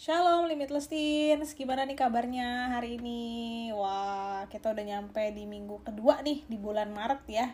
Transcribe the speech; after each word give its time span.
Shalom 0.00 0.48
Limitless 0.48 0.88
Teens, 0.88 1.52
gimana 1.52 1.84
nih 1.84 1.92
kabarnya 1.92 2.72
hari 2.72 2.96
ini? 2.96 3.68
Wah, 3.76 4.48
kita 4.48 4.72
udah 4.72 4.80
nyampe 4.80 5.20
di 5.36 5.44
minggu 5.44 5.84
kedua 5.84 6.24
nih 6.24 6.40
di 6.48 6.56
bulan 6.56 6.88
Maret 6.88 7.20
ya. 7.28 7.52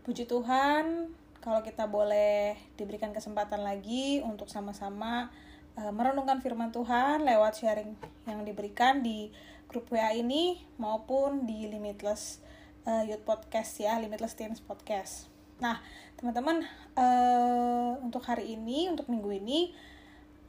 Puji 0.00 0.24
Tuhan, 0.24 1.12
kalau 1.44 1.60
kita 1.60 1.84
boleh 1.84 2.56
diberikan 2.80 3.12
kesempatan 3.12 3.60
lagi 3.60 4.24
untuk 4.24 4.48
sama-sama 4.48 5.28
uh, 5.76 5.92
merenungkan 5.92 6.40
firman 6.40 6.72
Tuhan 6.72 7.28
lewat 7.28 7.60
sharing 7.60 7.92
yang 8.24 8.40
diberikan 8.48 9.04
di 9.04 9.28
grup 9.68 9.92
WA 9.92 10.16
ini 10.16 10.64
maupun 10.80 11.44
di 11.44 11.68
Limitless 11.68 12.40
uh, 12.88 13.04
Youth 13.04 13.28
Podcast 13.28 13.76
ya, 13.84 14.00
Limitless 14.00 14.32
Teens 14.32 14.64
Podcast. 14.64 15.28
Nah, 15.60 15.76
teman-teman, 16.16 16.64
uh, 16.96 18.00
untuk 18.00 18.24
hari 18.24 18.56
ini, 18.56 18.88
untuk 18.88 19.12
minggu 19.12 19.28
ini, 19.44 19.76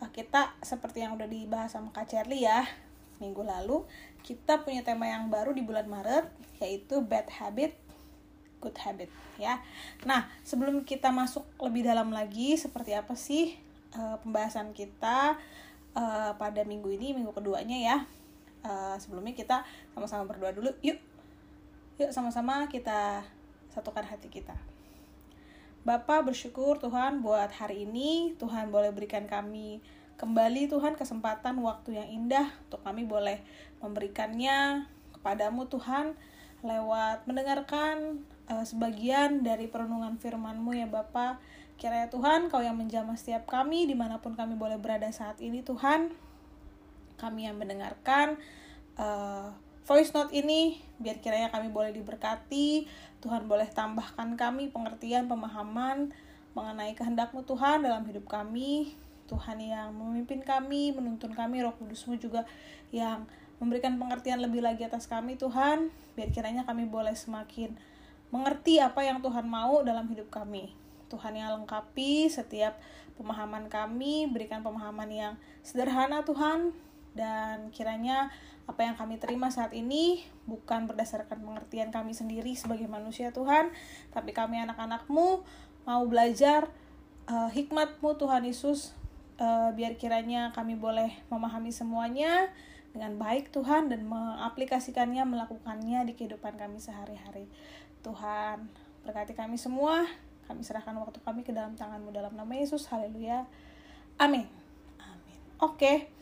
kita 0.09 0.57
seperti 0.65 1.05
yang 1.05 1.13
udah 1.13 1.29
dibahas 1.29 1.77
sama 1.77 1.93
Kak 1.93 2.09
Charlie 2.09 2.41
ya 2.41 2.65
minggu 3.21 3.45
lalu 3.45 3.85
kita 4.25 4.65
punya 4.65 4.81
tema 4.81 5.05
yang 5.05 5.29
baru 5.29 5.53
di 5.53 5.61
bulan 5.61 5.85
Maret 5.85 6.25
yaitu 6.57 7.05
bad 7.05 7.29
habit 7.29 7.77
good 8.61 8.77
habit 8.77 9.09
ya. 9.41 9.61
Nah 10.05 10.29
sebelum 10.45 10.85
kita 10.85 11.09
masuk 11.09 11.45
lebih 11.57 11.85
dalam 11.85 12.13
lagi 12.13 12.57
seperti 12.57 12.93
apa 12.93 13.17
sih 13.17 13.57
uh, 13.97 14.21
pembahasan 14.21 14.73
kita 14.73 15.37
uh, 15.97 16.31
pada 16.37 16.61
minggu 16.65 16.89
ini 16.93 17.17
minggu 17.17 17.33
keduanya 17.33 17.77
ya? 17.77 17.97
Uh, 18.61 18.93
sebelumnya 19.01 19.33
kita 19.33 19.65
sama-sama 19.97 20.29
berdoa 20.29 20.53
dulu. 20.53 20.69
Yuk 20.85 21.01
yuk 21.97 22.09
sama-sama 22.13 22.69
kita 22.69 23.25
satukan 23.73 24.05
hati 24.05 24.29
kita 24.29 24.53
Bapak 25.81 26.29
bersyukur 26.29 26.77
Tuhan 26.77 27.25
buat 27.25 27.49
hari 27.57 27.89
ini 27.89 28.37
Tuhan 28.37 28.69
boleh 28.69 28.93
berikan 28.93 29.25
kami 29.25 29.81
kembali 30.21 30.69
Tuhan 30.69 30.93
kesempatan 30.93 31.57
waktu 31.57 31.97
yang 31.97 32.05
indah 32.05 32.53
untuk 32.69 32.85
kami 32.85 33.01
boleh 33.09 33.41
memberikannya 33.81 34.85
kepadamu 35.17 35.65
Tuhan 35.65 36.13
lewat 36.61 37.25
mendengarkan 37.25 38.21
uh, 38.45 38.61
sebagian 38.61 39.41
dari 39.41 39.65
perenungan 39.65 40.21
firman-Mu 40.21 40.77
ya 40.77 40.85
Bapa. 40.85 41.41
Kiranya 41.81 42.13
Tuhan 42.13 42.53
Kau 42.53 42.61
yang 42.61 42.77
menjamah 42.77 43.17
setiap 43.17 43.49
kami 43.49 43.89
di 43.89 43.97
mana 43.97 44.21
pun 44.21 44.37
kami 44.37 44.53
boleh 44.53 44.77
berada 44.77 45.09
saat 45.09 45.41
ini 45.41 45.65
Tuhan. 45.65 46.13
Kami 47.17 47.49
yang 47.49 47.57
mendengarkan 47.57 48.37
uh, 49.01 49.49
voice 49.85 50.13
note 50.13 50.31
ini 50.33 50.81
biar 51.01 51.17
kiranya 51.19 51.49
kami 51.49 51.73
boleh 51.73 51.89
diberkati 51.95 52.85
Tuhan 53.21 53.45
boleh 53.45 53.69
tambahkan 53.69 54.33
kami 54.33 54.73
pengertian 54.73 55.29
pemahaman 55.29 56.09
mengenai 56.57 56.97
kehendakmu 56.97 57.45
Tuhan 57.45 57.85
dalam 57.85 58.03
hidup 58.09 58.25
kami. 58.27 58.97
Tuhan 59.29 59.63
yang 59.63 59.95
memimpin 59.95 60.43
kami 60.43 60.91
menuntun 60.91 61.31
kami 61.31 61.63
Roh 61.63 61.71
Kudusmu 61.79 62.19
juga 62.19 62.43
yang 62.91 63.23
memberikan 63.63 63.95
pengertian 63.95 64.43
lebih 64.43 64.59
lagi 64.59 64.83
atas 64.83 65.07
kami 65.07 65.39
Tuhan. 65.39 65.87
Biar 66.19 66.33
kiranya 66.35 66.67
kami 66.67 66.83
boleh 66.83 67.15
semakin 67.15 67.79
mengerti 68.33 68.83
apa 68.83 69.07
yang 69.07 69.23
Tuhan 69.23 69.47
mau 69.47 69.85
dalam 69.87 70.03
hidup 70.11 70.27
kami. 70.27 70.75
Tuhan 71.07 71.37
yang 71.39 71.61
lengkapi 71.61 72.27
setiap 72.27 72.75
pemahaman 73.15 73.71
kami 73.71 74.27
berikan 74.27 74.65
pemahaman 74.65 75.07
yang 75.07 75.33
sederhana 75.63 76.25
Tuhan 76.27 76.75
dan 77.11 77.71
kiranya 77.75 78.31
apa 78.69 78.87
yang 78.87 78.95
kami 78.95 79.19
terima 79.19 79.51
saat 79.51 79.75
ini 79.75 80.23
bukan 80.47 80.87
berdasarkan 80.87 81.43
pengertian 81.43 81.91
kami 81.91 82.15
sendiri 82.15 82.55
sebagai 82.55 82.87
manusia 82.87 83.35
Tuhan, 83.35 83.73
tapi 84.15 84.31
kami 84.31 84.63
anak-anakmu 84.63 85.43
mau 85.83 86.03
belajar 86.07 86.71
uh, 87.27 87.51
hikmatmu 87.51 88.15
Tuhan 88.15 88.47
Yesus, 88.47 88.95
uh, 89.41 89.75
biar 89.75 89.99
kiranya 89.99 90.55
kami 90.55 90.79
boleh 90.79 91.11
memahami 91.27 91.73
semuanya 91.73 92.47
dengan 92.95 93.19
baik 93.19 93.51
Tuhan 93.51 93.91
dan 93.91 94.07
mengaplikasikannya, 94.07 95.23
melakukannya 95.27 96.07
di 96.07 96.13
kehidupan 96.15 96.55
kami 96.55 96.79
sehari-hari. 96.79 97.51
Tuhan, 98.07 98.71
berkati 99.03 99.35
kami 99.35 99.59
semua, 99.59 100.07
kami 100.47 100.63
serahkan 100.63 100.95
waktu 100.95 101.19
kami 101.23 101.43
ke 101.43 101.51
dalam 101.51 101.75
tanganmu 101.75 102.15
dalam 102.15 102.35
nama 102.39 102.51
Yesus, 102.55 102.87
haleluya, 102.87 103.47
amin. 104.15 104.47
Amin. 105.01 105.39
Oke. 105.59 105.75
Okay 105.75 106.20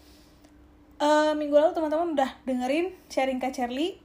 uh, 0.99 1.33
minggu 1.33 1.55
lalu 1.55 1.71
teman-teman 1.73 2.13
udah 2.13 2.29
dengerin 2.43 2.91
sharing 3.07 3.39
Kak 3.39 3.55
Charlie. 3.55 3.97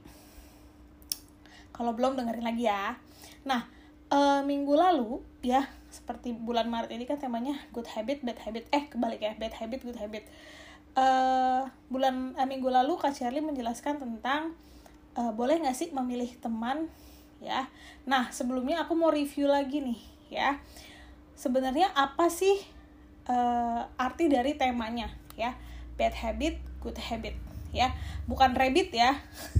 Kalau 1.75 1.91
belum 1.91 2.15
dengerin 2.15 2.43
lagi 2.47 2.71
ya. 2.71 2.95
Nah 3.43 3.67
uh, 4.09 4.41
minggu 4.47 4.73
lalu 4.73 5.19
ya 5.43 5.67
seperti 5.91 6.35
bulan 6.35 6.67
Maret 6.67 6.91
ini 6.91 7.07
kan 7.07 7.19
temanya 7.19 7.55
good 7.75 7.87
habit 7.91 8.23
bad 8.23 8.39
habit. 8.41 8.67
Eh 8.71 8.87
kebalik 8.87 9.21
ya 9.21 9.35
bad 9.35 9.53
habit 9.55 9.83
good 9.83 9.99
habit. 9.99 10.23
Uh, 10.95 11.67
bulan 11.91 12.31
uh, 12.39 12.47
minggu 12.47 12.71
lalu 12.71 12.95
Kak 12.95 13.11
Charlie 13.11 13.43
menjelaskan 13.43 13.99
tentang 13.99 14.55
uh, 15.19 15.35
boleh 15.35 15.59
nggak 15.59 15.75
sih 15.75 15.91
memilih 15.91 16.31
teman 16.39 16.87
ya? 17.43 17.67
Nah 18.07 18.31
sebelumnya 18.31 18.87
aku 18.87 18.95
mau 18.95 19.11
review 19.11 19.51
lagi 19.51 19.83
nih 19.83 19.99
ya. 20.31 20.63
Sebenarnya 21.35 21.91
apa 21.91 22.31
sih 22.31 22.55
uh, 23.27 23.83
arti 23.99 24.31
dari 24.31 24.55
temanya 24.55 25.11
ya? 25.35 25.51
Bad 25.99 26.15
habit 26.15 26.74
good 26.85 27.01
habit 27.01 27.33
ya. 27.73 27.89
Bukan 28.29 28.53
rabbit 28.53 28.93
ya. 28.93 29.17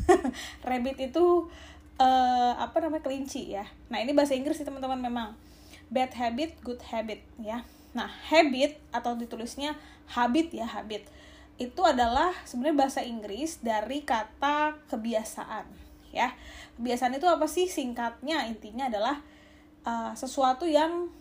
Rabbit 0.69 1.01
itu 1.01 1.49
uh, 1.97 2.53
apa 2.55 2.77
namanya 2.79 3.03
kelinci 3.03 3.51
ya. 3.51 3.65
Nah 3.89 3.99
ini 3.99 4.13
bahasa 4.13 4.37
Inggris 4.37 4.61
sih 4.61 4.67
teman-teman 4.67 5.01
memang. 5.01 5.33
Bad 5.89 6.13
habit 6.13 6.61
good 6.61 6.79
habit 6.93 7.25
ya. 7.41 7.65
Nah 7.97 8.07
habit 8.29 8.77
atau 8.93 9.17
ditulisnya 9.17 9.73
habit 10.13 10.53
ya 10.53 10.69
habit. 10.69 11.09
Itu 11.57 11.83
adalah 11.83 12.31
sebenarnya 12.47 12.77
bahasa 12.87 13.01
Inggris 13.01 13.59
dari 13.59 14.05
kata 14.05 14.77
kebiasaan 14.87 15.65
ya. 16.13 16.31
Kebiasaan 16.79 17.17
itu 17.17 17.27
apa 17.27 17.49
sih? 17.49 17.67
Singkatnya 17.67 18.47
intinya 18.47 18.87
adalah 18.87 19.19
uh, 19.83 20.11
sesuatu 20.15 20.63
yang 20.67 21.11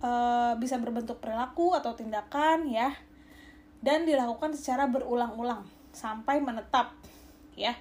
uh, 0.00 0.56
bisa 0.56 0.76
berbentuk 0.80 1.20
perilaku 1.20 1.76
atau 1.76 1.92
tindakan 1.96 2.68
ya 2.68 2.92
dan 3.80 4.04
dilakukan 4.04 4.52
secara 4.56 4.88
berulang-ulang 4.88 5.64
sampai 5.90 6.40
menetap 6.40 6.92
ya. 7.56 7.76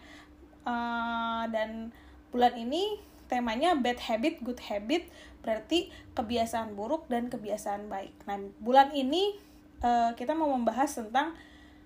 Uh, 0.67 1.47
dan 1.49 1.95
bulan 2.29 2.53
ini 2.59 2.99
temanya 3.29 3.77
bad 3.77 3.97
habit 4.01 4.41
good 4.43 4.59
habit 4.59 5.07
berarti 5.39 5.87
kebiasaan 6.17 6.75
buruk 6.75 7.07
dan 7.07 7.31
kebiasaan 7.31 7.87
baik. 7.87 8.11
Nah 8.27 8.41
bulan 8.59 8.91
ini 8.91 9.37
uh, 9.85 10.11
kita 10.17 10.35
mau 10.35 10.51
membahas 10.51 10.99
tentang 10.99 11.37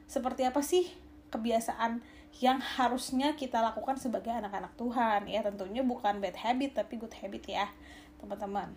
seperti 0.09 0.47
apa 0.47 0.62
sih 0.66 0.90
kebiasaan 1.30 2.01
yang 2.41 2.57
harusnya 2.57 3.38
kita 3.38 3.62
lakukan 3.62 4.01
sebagai 4.01 4.34
anak-anak 4.34 4.74
Tuhan 4.74 5.30
ya. 5.30 5.45
Tentunya 5.45 5.85
bukan 5.85 6.18
bad 6.18 6.34
habit 6.40 6.81
tapi 6.81 6.97
good 6.97 7.13
habit 7.13 7.45
ya 7.45 7.69
teman-teman. 8.18 8.74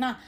Nah 0.00 0.18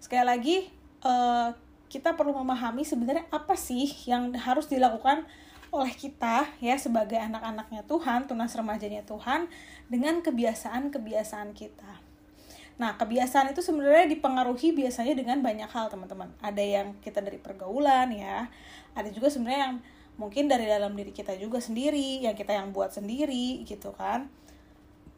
sekali 0.00 0.24
lagi 0.24 0.56
uh, 1.04 1.52
kita 1.86 2.18
perlu 2.18 2.34
memahami 2.34 2.82
sebenarnya 2.82 3.26
apa 3.30 3.54
sih 3.54 3.86
yang 4.10 4.34
harus 4.34 4.66
dilakukan 4.66 5.26
oleh 5.74 5.92
kita 5.92 6.46
ya 6.62 6.78
sebagai 6.78 7.18
anak-anaknya 7.18 7.84
Tuhan, 7.84 8.30
tunas 8.30 8.54
remajanya 8.54 9.02
Tuhan 9.02 9.50
dengan 9.90 10.22
kebiasaan-kebiasaan 10.22 11.52
kita. 11.52 12.06
Nah, 12.76 13.00
kebiasaan 13.00 13.56
itu 13.56 13.64
sebenarnya 13.64 14.04
dipengaruhi 14.12 14.76
biasanya 14.76 15.16
dengan 15.16 15.40
banyak 15.40 15.68
hal, 15.72 15.88
teman-teman. 15.88 16.28
Ada 16.44 16.60
yang 16.60 16.86
kita 17.00 17.24
dari 17.24 17.40
pergaulan 17.40 18.12
ya. 18.12 18.52
Ada 18.92 19.08
juga 19.08 19.32
sebenarnya 19.32 19.72
yang 19.72 19.76
mungkin 20.20 20.44
dari 20.48 20.68
dalam 20.68 20.92
diri 20.92 21.12
kita 21.12 21.40
juga 21.40 21.56
sendiri, 21.56 22.20
yang 22.20 22.36
kita 22.36 22.52
yang 22.52 22.76
buat 22.76 22.92
sendiri 22.92 23.64
gitu 23.64 23.96
kan. 23.96 24.28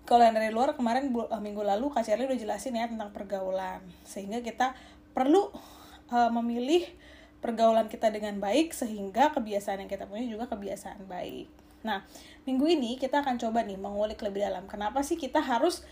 Kalau 0.07 0.23
yang 0.23 0.39
dari 0.39 0.55
luar 0.55 0.79
kemarin 0.79 1.11
eh, 1.11 1.41
minggu 1.43 1.63
lalu 1.67 1.91
Kak 1.91 2.07
Shirley 2.07 2.31
udah 2.31 2.39
jelasin 2.39 2.79
ya 2.79 2.87
tentang 2.87 3.11
pergaulan. 3.11 3.83
Sehingga 4.07 4.39
kita 4.39 4.79
perlu 5.11 5.51
uh, 6.13 6.31
memilih 6.33 6.85
pergaulan 7.39 7.87
kita 7.87 8.11
dengan 8.11 8.43
baik 8.43 8.75
sehingga 8.75 9.31
kebiasaan 9.31 9.87
yang 9.87 9.91
kita 9.91 10.11
punya 10.11 10.27
juga 10.27 10.51
kebiasaan 10.51 11.07
baik. 11.07 11.47
Nah, 11.87 12.03
minggu 12.43 12.67
ini 12.67 12.99
kita 12.99 13.23
akan 13.23 13.39
coba 13.39 13.63
nih 13.63 13.79
mengulik 13.79 14.19
lebih 14.19 14.43
dalam 14.43 14.67
kenapa 14.67 15.07
sih 15.07 15.15
kita 15.15 15.39
harus 15.39 15.87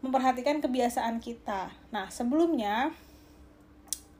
memperhatikan 0.00 0.64
kebiasaan 0.64 1.20
kita. 1.20 1.68
Nah, 1.92 2.08
sebelumnya 2.08 2.96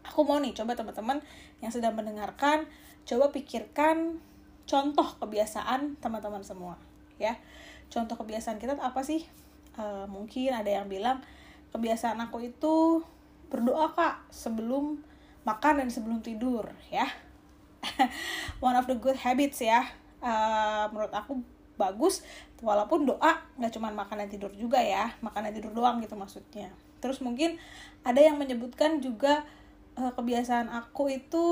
aku 0.04 0.20
mau 0.28 0.36
nih 0.36 0.52
coba 0.52 0.76
teman-teman 0.76 1.24
yang 1.64 1.72
sedang 1.72 1.96
mendengarkan 1.96 2.68
coba 3.08 3.32
pikirkan 3.32 4.20
contoh 4.68 5.16
kebiasaan 5.22 5.96
teman-teman 6.02 6.44
semua 6.44 6.76
ya. 7.16 7.38
Contoh 7.88 8.18
kebiasaan 8.18 8.60
kita 8.60 8.76
apa 8.76 9.00
sih? 9.00 9.24
Uh, 9.76 10.08
mungkin 10.08 10.56
ada 10.56 10.68
yang 10.68 10.88
bilang 10.88 11.20
kebiasaan 11.72 12.16
aku 12.20 12.48
itu 12.48 13.04
berdoa 13.52 13.92
kak 13.92 14.24
sebelum 14.32 15.04
makan 15.46 15.86
dan 15.86 15.88
sebelum 15.88 16.18
tidur 16.20 16.66
ya. 16.90 17.06
One 18.66 18.74
of 18.74 18.90
the 18.90 18.98
good 18.98 19.14
habits 19.14 19.62
ya. 19.62 19.86
Uh, 20.18 20.90
menurut 20.90 21.14
aku 21.14 21.38
bagus 21.78 22.26
walaupun 22.58 23.04
doa 23.06 23.46
nggak 23.60 23.78
cuma 23.78 23.94
makan 23.94 24.26
dan 24.26 24.28
tidur 24.28 24.50
juga 24.58 24.82
ya. 24.82 25.14
Makan 25.22 25.46
dan 25.48 25.52
tidur 25.54 25.70
doang 25.70 26.02
gitu 26.02 26.18
maksudnya. 26.18 26.74
Terus 26.98 27.22
mungkin 27.22 27.62
ada 28.02 28.18
yang 28.18 28.36
menyebutkan 28.42 28.98
juga 28.98 29.46
uh, 29.94 30.10
kebiasaan 30.18 30.66
aku 30.66 31.14
itu 31.14 31.46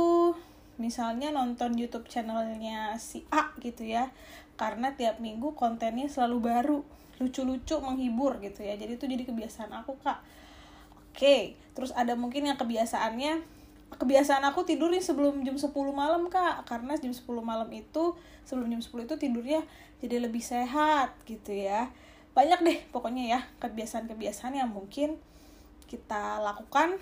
misalnya 0.75 1.31
nonton 1.31 1.79
YouTube 1.79 2.11
channelnya 2.11 2.99
si 2.99 3.23
A 3.31 3.55
gitu 3.63 3.87
ya. 3.87 4.11
Karena 4.59 4.91
tiap 4.99 5.23
minggu 5.23 5.55
kontennya 5.55 6.11
selalu 6.11 6.39
baru 6.43 6.79
lucu-lucu 7.23 7.79
menghibur 7.79 8.43
gitu 8.43 8.67
ya. 8.67 8.75
Jadi 8.75 8.99
itu 8.99 9.07
jadi 9.07 9.23
kebiasaan 9.23 9.71
aku 9.71 9.95
kak. 10.03 10.19
Oke 11.15 11.55
terus 11.79 11.95
ada 11.95 12.19
mungkin 12.19 12.47
yang 12.47 12.59
kebiasaannya 12.59 13.43
kebiasaan 13.93 14.43
aku 14.49 14.67
tidur 14.67 14.91
nih 14.91 15.03
sebelum 15.03 15.45
jam 15.47 15.55
10 15.55 15.71
malam 15.95 16.27
kak 16.33 16.67
karena 16.67 16.97
jam 16.99 17.13
10 17.13 17.25
malam 17.45 17.69
itu 17.71 18.17
sebelum 18.43 18.69
jam 18.73 18.83
10 18.83 19.07
itu 19.07 19.15
tidurnya 19.17 19.61
jadi 20.03 20.19
lebih 20.19 20.43
sehat 20.43 21.15
gitu 21.29 21.55
ya 21.55 21.93
banyak 22.35 22.61
deh 22.67 22.79
pokoknya 22.91 23.25
ya 23.39 23.41
kebiasaan-kebiasaan 23.63 24.59
yang 24.59 24.71
mungkin 24.73 25.21
kita 25.87 26.43
lakukan 26.43 26.99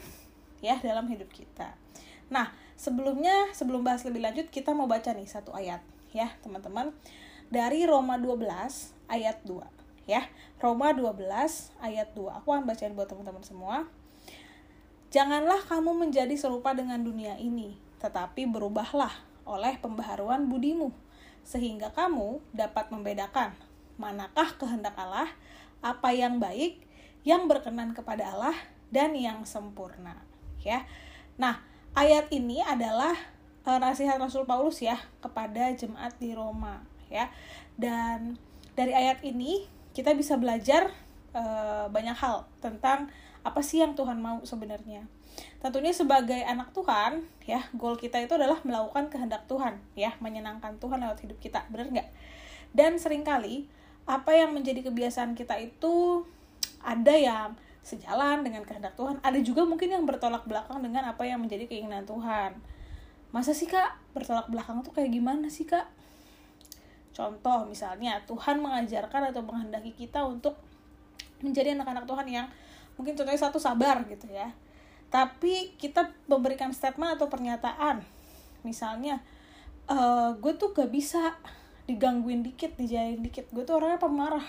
ya 0.61 0.77
dalam 0.85 1.09
hidup 1.09 1.33
kita 1.33 1.73
nah 2.29 2.53
sebelumnya 2.77 3.51
sebelum 3.57 3.81
bahas 3.81 4.05
lebih 4.05 4.21
lanjut 4.21 4.47
kita 4.53 4.77
mau 4.77 4.85
baca 4.85 5.17
nih 5.17 5.29
satu 5.29 5.57
ayat 5.57 5.81
ya 6.13 6.29
teman-teman 6.45 6.93
dari 7.49 7.89
Roma 7.89 8.21
12 8.21 8.45
ayat 9.09 9.41
2 9.49 9.83
ya. 10.07 10.27
Roma 10.59 10.95
12 10.95 11.75
ayat 11.83 12.09
2. 12.15 12.39
Aku 12.43 12.55
akan 12.55 12.65
bacain 12.67 12.95
buat 12.95 13.11
teman-teman 13.11 13.43
semua. 13.43 13.87
Janganlah 15.13 15.61
kamu 15.69 15.93
menjadi 15.93 16.33
serupa 16.41 16.73
dengan 16.73 17.05
dunia 17.05 17.37
ini, 17.37 17.77
tetapi 18.01 18.49
berubahlah 18.49 19.13
oleh 19.45 19.77
pembaharuan 19.77 20.49
budimu, 20.49 20.89
sehingga 21.45 21.93
kamu 21.93 22.41
dapat 22.57 22.89
membedakan 22.89 23.53
manakah 24.01 24.57
kehendak 24.57 24.97
Allah, 24.97 25.29
apa 25.85 26.17
yang 26.17 26.41
baik, 26.41 26.81
yang 27.29 27.45
berkenan 27.45 27.93
kepada 27.93 28.33
Allah, 28.33 28.57
dan 28.89 29.13
yang 29.13 29.45
sempurna. 29.45 30.17
Ya, 30.65 30.89
nah 31.37 31.61
ayat 31.93 32.33
ini 32.33 32.65
adalah 32.65 33.13
uh, 33.69 33.77
nasihat 33.77 34.17
Rasul 34.17 34.49
Paulus 34.49 34.81
ya 34.81 34.97
kepada 35.21 35.77
jemaat 35.77 36.17
di 36.17 36.33
Roma 36.33 36.89
ya, 37.13 37.29
dan 37.77 38.41
dari 38.73 38.97
ayat 38.97 39.21
ini 39.21 39.69
kita 39.93 40.17
bisa 40.17 40.41
belajar 40.41 40.89
uh, 41.37 41.93
banyak 41.93 42.17
hal 42.17 42.49
tentang 42.65 43.13
apa 43.43 43.61
sih 43.63 43.83
yang 43.83 43.99
Tuhan 43.99 44.23
mau 44.23 44.43
sebenarnya. 44.47 45.07
Tentunya 45.59 45.95
sebagai 45.95 46.39
anak 46.43 46.75
Tuhan, 46.75 47.25
ya, 47.47 47.63
goal 47.75 47.99
kita 47.99 48.19
itu 48.23 48.35
adalah 48.35 48.59
melakukan 48.63 49.09
kehendak 49.09 49.47
Tuhan, 49.47 49.79
ya, 49.95 50.15
menyenangkan 50.19 50.77
Tuhan 50.79 51.03
lewat 51.03 51.23
hidup 51.25 51.39
kita, 51.39 51.67
benar 51.71 51.91
nggak? 51.91 52.09
Dan 52.75 52.99
sering 52.99 53.27
kali 53.27 53.67
apa 54.07 54.35
yang 54.35 54.51
menjadi 54.55 54.83
kebiasaan 54.87 55.39
kita 55.39 55.59
itu 55.63 56.27
ada 56.83 57.15
yang 57.15 57.55
sejalan 57.83 58.47
dengan 58.47 58.63
kehendak 58.63 58.95
Tuhan, 58.95 59.19
ada 59.23 59.39
juga 59.43 59.67
mungkin 59.67 59.91
yang 59.91 60.07
bertolak 60.07 60.47
belakang 60.47 60.83
dengan 60.83 61.07
apa 61.07 61.27
yang 61.27 61.43
menjadi 61.43 61.67
keinginan 61.67 62.07
Tuhan. 62.07 62.55
Masa 63.35 63.57
sih 63.57 63.67
kak 63.67 63.99
bertolak 64.15 64.47
belakang 64.53 64.85
tuh 64.87 64.95
kayak 64.95 65.11
gimana 65.11 65.51
sih 65.51 65.67
kak? 65.67 65.89
Contoh 67.13 67.69
misalnya 67.69 68.23
Tuhan 68.25 68.63
mengajarkan 68.63 69.35
atau 69.35 69.43
menghendaki 69.45 69.93
kita 69.93 70.23
untuk 70.25 70.57
menjadi 71.43 71.75
anak-anak 71.75 72.07
Tuhan 72.07 72.27
yang 72.31 72.47
mungkin 72.97 73.17
contohnya 73.17 73.41
satu 73.41 73.59
sabar 73.59 74.05
gitu 74.09 74.29
ya. 74.29 74.53
Tapi 75.13 75.77
kita 75.77 76.09
memberikan 76.25 76.73
statement 76.73 77.21
atau 77.21 77.29
pernyataan, 77.29 78.01
misalnya 78.65 79.21
e, 79.85 79.97
gue 80.41 80.53
tuh 80.57 80.73
gak 80.73 80.89
bisa 80.89 81.37
digangguin 81.85 82.41
dikit, 82.41 82.73
dijailin 82.81 83.21
dikit. 83.21 83.45
Gue 83.53 83.69
tuh 83.69 83.77
orangnya 83.77 84.01
pemarah, 84.01 84.47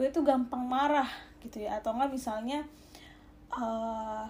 gue 0.00 0.08
tuh 0.08 0.24
gampang 0.24 0.64
marah 0.64 1.08
gitu 1.44 1.60
ya. 1.60 1.76
Atau 1.76 1.92
enggak 1.92 2.08
misalnya 2.08 2.64
uh, 3.52 4.24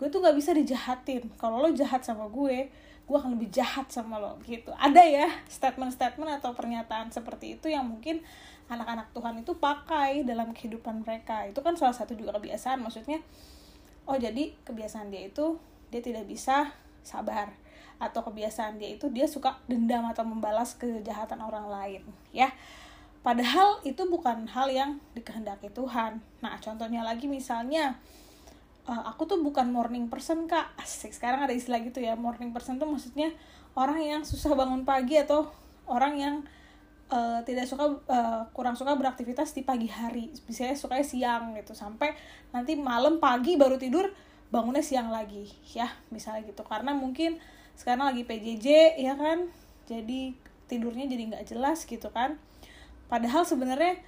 gue 0.00 0.08
tuh 0.08 0.24
gak 0.24 0.36
bisa 0.36 0.56
dijahatin. 0.56 1.28
Kalau 1.36 1.60
lo 1.60 1.68
jahat 1.76 2.00
sama 2.00 2.24
gue, 2.32 2.72
gue 3.10 3.18
akan 3.18 3.34
lebih 3.34 3.50
jahat 3.50 3.90
sama 3.90 4.22
lo 4.22 4.38
gitu. 4.46 4.70
Ada 4.78 5.02
ya 5.02 5.26
statement-statement 5.50 6.38
atau 6.38 6.54
pernyataan 6.54 7.10
seperti 7.10 7.58
itu 7.58 7.66
yang 7.66 7.82
mungkin 7.82 8.22
anak-anak 8.70 9.10
Tuhan 9.10 9.42
itu 9.42 9.58
pakai 9.58 10.22
dalam 10.22 10.54
kehidupan 10.54 11.02
mereka. 11.02 11.42
Itu 11.50 11.58
kan 11.58 11.74
salah 11.74 11.90
satu 11.90 12.14
juga 12.14 12.38
kebiasaan 12.38 12.78
maksudnya 12.78 13.18
oh 14.06 14.14
jadi 14.14 14.54
kebiasaan 14.62 15.10
dia 15.10 15.26
itu 15.26 15.58
dia 15.90 15.98
tidak 15.98 16.30
bisa 16.30 16.70
sabar 17.02 17.50
atau 17.98 18.22
kebiasaan 18.22 18.78
dia 18.78 18.94
itu 18.94 19.10
dia 19.10 19.26
suka 19.26 19.58
dendam 19.66 20.06
atau 20.06 20.22
membalas 20.22 20.78
kejahatan 20.78 21.42
orang 21.42 21.66
lain 21.66 22.02
ya. 22.30 22.54
Padahal 23.20 23.82
itu 23.84 24.00
bukan 24.06 24.48
hal 24.48 24.72
yang 24.72 24.96
dikehendaki 25.12 25.68
Tuhan. 25.74 26.22
Nah 26.40 26.56
contohnya 26.62 27.04
lagi 27.04 27.26
misalnya 27.26 27.98
uh, 28.90 29.02
aku 29.06 29.30
tuh 29.30 29.38
bukan 29.38 29.70
morning 29.70 30.10
person 30.10 30.50
kak. 30.50 30.74
Asik 30.74 31.14
sekarang 31.14 31.46
ada 31.46 31.54
istilah 31.54 31.78
gitu 31.86 32.02
ya 32.02 32.18
morning 32.18 32.50
person 32.50 32.82
tuh 32.82 32.90
maksudnya 32.90 33.30
orang 33.78 34.02
yang 34.02 34.22
susah 34.26 34.58
bangun 34.58 34.82
pagi 34.82 35.14
atau 35.14 35.46
orang 35.86 36.18
yang 36.18 36.34
uh, 37.14 37.38
tidak 37.46 37.70
suka 37.70 38.02
uh, 38.10 38.42
kurang 38.50 38.74
suka 38.74 38.98
beraktivitas 38.98 39.54
di 39.54 39.62
pagi 39.62 39.86
hari. 39.86 40.34
Biasanya 40.50 40.74
suka 40.74 40.98
siang 41.06 41.54
gitu 41.54 41.78
sampai 41.78 42.18
nanti 42.50 42.74
malam 42.74 43.22
pagi 43.22 43.54
baru 43.54 43.78
tidur 43.78 44.10
bangunnya 44.50 44.82
siang 44.82 45.14
lagi 45.14 45.46
ya 45.70 45.86
misalnya 46.10 46.50
gitu. 46.50 46.66
Karena 46.66 46.90
mungkin 46.90 47.38
sekarang 47.78 48.10
lagi 48.10 48.26
PJJ 48.26 48.98
ya 48.98 49.14
kan? 49.14 49.46
Jadi 49.86 50.34
tidurnya 50.66 51.06
jadi 51.06 51.22
nggak 51.30 51.44
jelas 51.46 51.86
gitu 51.86 52.10
kan. 52.10 52.38
Padahal 53.06 53.46
sebenarnya 53.46 53.98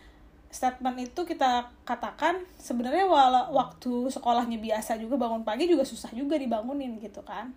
statement 0.53 1.01
itu 1.01 1.25
kita 1.25 1.73
katakan 1.89 2.45
sebenarnya 2.61 3.09
walau 3.09 3.57
waktu 3.57 4.13
sekolahnya 4.13 4.61
biasa 4.61 5.01
juga 5.01 5.17
bangun 5.17 5.49
pagi 5.49 5.65
juga 5.65 5.89
susah 5.89 6.13
juga 6.13 6.37
dibangunin 6.37 7.01
gitu 7.01 7.25
kan. 7.25 7.57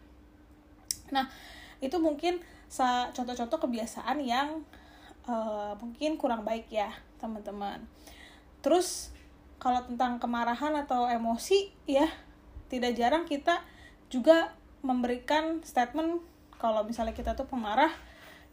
Nah 1.11 1.27
itu 1.83 1.99
mungkin 1.99 2.39
contoh-contoh 3.11 3.59
kebiasaan 3.67 4.23
yang 4.23 4.63
uh, 5.27 5.75
mungkin 5.75 6.15
kurang 6.15 6.47
baik 6.47 6.71
ya 6.71 6.95
teman-teman. 7.19 7.83
Terus 8.63 9.11
kalau 9.59 9.83
tentang 9.83 10.15
kemarahan 10.15 10.71
atau 10.79 11.11
emosi 11.11 11.75
ya 11.83 12.07
tidak 12.71 12.95
jarang 12.95 13.27
kita 13.27 13.59
juga 14.07 14.55
memberikan 14.79 15.59
statement 15.67 16.23
kalau 16.55 16.87
misalnya 16.87 17.11
kita 17.11 17.35
tuh 17.35 17.43
pemarah 17.43 17.91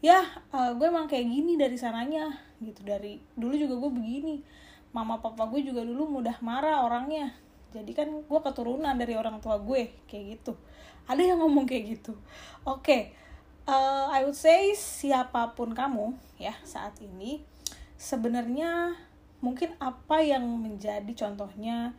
ya 0.03 0.19
uh, 0.51 0.75
gue 0.75 0.87
emang 0.91 1.07
kayak 1.07 1.31
gini 1.31 1.55
dari 1.55 1.79
sananya 1.79 2.35
gitu. 2.59 2.83
Dari 2.83 3.23
dulu 3.39 3.55
juga 3.55 3.79
gue 3.79 3.91
begini. 3.95 4.37
Mama 4.93 5.23
papa 5.23 5.49
gue 5.49 5.65
juga 5.65 5.87
dulu 5.87 6.21
mudah 6.21 6.37
marah 6.43 6.85
orangnya. 6.85 7.33
Jadi 7.73 7.97
kan 7.97 8.11
gue 8.11 8.41
keturunan 8.43 8.93
dari 8.99 9.15
orang 9.17 9.41
tua 9.41 9.57
gue 9.63 9.95
kayak 10.11 10.25
gitu. 10.37 10.53
Ada 11.07 11.23
yang 11.33 11.39
ngomong 11.41 11.65
kayak 11.65 11.97
gitu. 11.97 12.13
Oke 12.67 12.83
okay. 12.83 13.03
uh, 13.71 14.11
I 14.11 14.27
would 14.27 14.37
say 14.37 14.75
siapa 14.75 15.55
pun 15.55 15.73
kamu 15.73 16.13
ya 16.37 16.53
saat 16.67 16.99
ini 16.99 17.41
sebenarnya 17.95 18.99
mungkin 19.39 19.75
apa 19.79 20.23
yang 20.23 20.43
menjadi 20.43 21.11
contohnya 21.15 21.95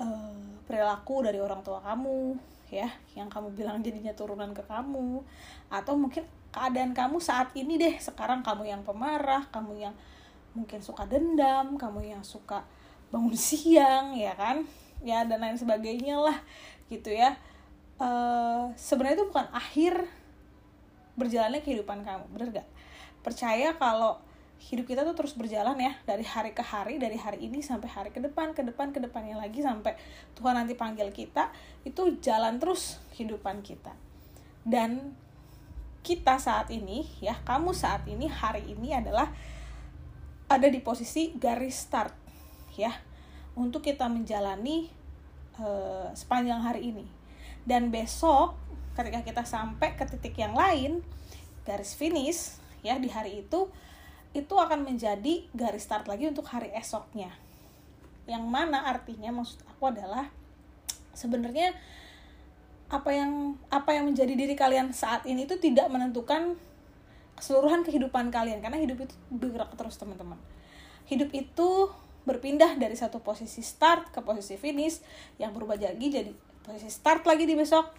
uh, 0.00 0.36
perilaku 0.64 1.24
dari 1.24 1.38
orang 1.38 1.60
tua 1.60 1.84
kamu 1.84 2.40
ya. 2.72 2.88
Yang 3.14 3.28
kamu 3.30 3.48
bilang 3.52 3.78
jadinya 3.84 4.16
turunan 4.16 4.50
ke 4.56 4.64
kamu. 4.64 5.22
Atau 5.70 5.94
mungkin 6.00 6.24
keadaan 6.54 6.94
kamu 6.94 7.18
saat 7.18 7.50
ini 7.58 7.74
deh. 7.74 7.98
Sekarang 7.98 8.46
kamu 8.46 8.70
yang 8.70 8.86
pemarah 8.86 9.50
kamu 9.50 9.90
yang 9.90 9.94
mungkin 10.54 10.78
suka 10.78 11.02
dendam 11.10 11.74
kamu 11.74 12.14
yang 12.14 12.22
suka 12.22 12.62
bangun 13.10 13.34
siang 13.50 14.14
ya 14.14 14.38
kan? 14.38 14.62
Ya 15.02 15.26
dan 15.26 15.42
lain 15.42 15.58
sebagainya 15.58 16.22
lah 16.22 16.38
gitu 16.86 17.10
ya. 17.10 17.34
Uh, 17.98 18.70
sebenarnya 18.78 19.22
itu 19.22 19.26
bukan 19.30 19.46
akhir 19.54 20.06
berjalannya 21.14 21.62
kehidupan 21.62 22.02
kamu 22.02 22.26
bener 22.34 22.48
gak 22.58 22.68
percaya 23.22 23.70
kalau 23.78 24.18
hidup 24.58 24.86
kita 24.88 25.06
tuh 25.06 25.14
terus 25.14 25.36
berjalan 25.36 25.76
ya 25.76 25.92
dari 26.08 26.26
hari 26.26 26.50
ke 26.56 26.64
hari 26.64 26.96
dari 26.96 27.14
hari 27.14 27.46
ini 27.46 27.60
sampai 27.60 27.86
hari 27.90 28.10
ke 28.10 28.18
depan 28.18 28.50
ke 28.56 28.66
depan 28.66 28.90
ke 28.90 28.98
depannya 28.98 29.36
lagi 29.36 29.60
sampai 29.60 29.94
Tuhan 30.38 30.56
nanti 30.56 30.74
panggil 30.74 31.12
kita 31.12 31.52
itu 31.84 32.18
jalan 32.18 32.56
terus 32.58 32.98
kehidupan 33.12 33.60
kita. 33.60 33.92
Dan 34.64 35.12
kita 36.04 36.36
saat 36.36 36.68
ini 36.68 37.08
ya 37.24 37.40
kamu 37.48 37.72
saat 37.72 38.04
ini 38.04 38.28
hari 38.28 38.76
ini 38.76 38.92
adalah 38.92 39.32
ada 40.52 40.68
di 40.68 40.76
posisi 40.84 41.32
garis 41.32 41.88
start 41.88 42.12
ya 42.76 42.92
untuk 43.56 43.80
kita 43.80 44.04
menjalani 44.12 44.92
uh, 45.56 46.12
sepanjang 46.12 46.60
hari 46.60 46.92
ini. 46.92 47.06
Dan 47.64 47.88
besok 47.88 48.52
ketika 48.92 49.24
kita 49.24 49.42
sampai 49.48 49.96
ke 49.96 50.04
titik 50.04 50.36
yang 50.36 50.52
lain 50.52 51.00
garis 51.64 51.96
finish 51.96 52.60
ya 52.84 53.00
di 53.00 53.08
hari 53.08 53.40
itu 53.40 53.72
itu 54.36 54.54
akan 54.54 54.84
menjadi 54.84 55.48
garis 55.56 55.88
start 55.88 56.04
lagi 56.04 56.28
untuk 56.28 56.44
hari 56.52 56.68
esoknya. 56.76 57.32
Yang 58.28 58.44
mana 58.44 58.84
artinya 58.84 59.32
maksud 59.32 59.64
aku 59.64 59.88
adalah 59.88 60.28
sebenarnya 61.16 61.72
apa 62.92 63.10
yang 63.10 63.56
apa 63.72 63.96
yang 63.96 64.12
menjadi 64.12 64.34
diri 64.36 64.54
kalian 64.54 64.92
saat 64.92 65.24
ini 65.24 65.48
itu 65.48 65.56
tidak 65.56 65.88
menentukan 65.88 66.56
keseluruhan 67.38 67.82
kehidupan 67.82 68.30
kalian. 68.30 68.60
Karena 68.60 68.78
hidup 68.80 69.04
itu 69.04 69.14
bergerak 69.32 69.72
terus 69.74 69.96
teman-teman. 69.96 70.38
Hidup 71.08 71.30
itu 71.32 71.90
berpindah 72.24 72.80
dari 72.80 72.96
satu 72.96 73.20
posisi 73.20 73.60
start 73.60 74.08
ke 74.08 74.24
posisi 74.24 74.56
finish 74.56 75.04
yang 75.36 75.52
berubah 75.52 75.76
jadi 75.76 76.00
jadi 76.00 76.32
posisi 76.64 76.88
start 76.88 77.28
lagi 77.28 77.44
di 77.44 77.52
besok 77.52 77.92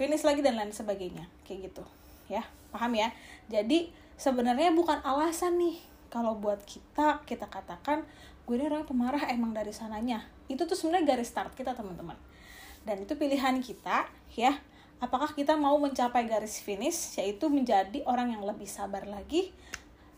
finish 0.00 0.24
lagi 0.24 0.40
dan 0.40 0.56
lain 0.56 0.72
sebagainya. 0.72 1.28
Kayak 1.44 1.72
gitu. 1.72 1.84
Ya 2.32 2.44
paham 2.72 2.96
ya? 2.96 3.12
Jadi 3.48 3.92
sebenarnya 4.16 4.72
bukan 4.72 5.00
alasan 5.04 5.60
nih 5.60 5.76
kalau 6.08 6.38
buat 6.38 6.64
kita 6.64 7.26
kita 7.28 7.50
katakan 7.50 8.08
gue 8.46 8.54
ini 8.54 8.70
orang 8.70 8.86
pemarah 8.86 9.28
emang 9.28 9.52
dari 9.52 9.74
sananya. 9.74 10.24
Itu 10.46 10.64
tuh 10.64 10.78
sebenarnya 10.78 11.16
garis 11.16 11.28
start 11.28 11.52
kita 11.58 11.74
teman-teman 11.74 12.16
dan 12.86 13.02
itu 13.02 13.18
pilihan 13.18 13.58
kita 13.58 14.06
ya. 14.38 14.54
Apakah 14.96 15.36
kita 15.36 15.58
mau 15.60 15.76
mencapai 15.76 16.24
garis 16.24 16.62
finish 16.62 17.20
yaitu 17.20 17.52
menjadi 17.52 18.00
orang 18.08 18.32
yang 18.32 18.46
lebih 18.46 18.64
sabar 18.64 19.04
lagi 19.04 19.52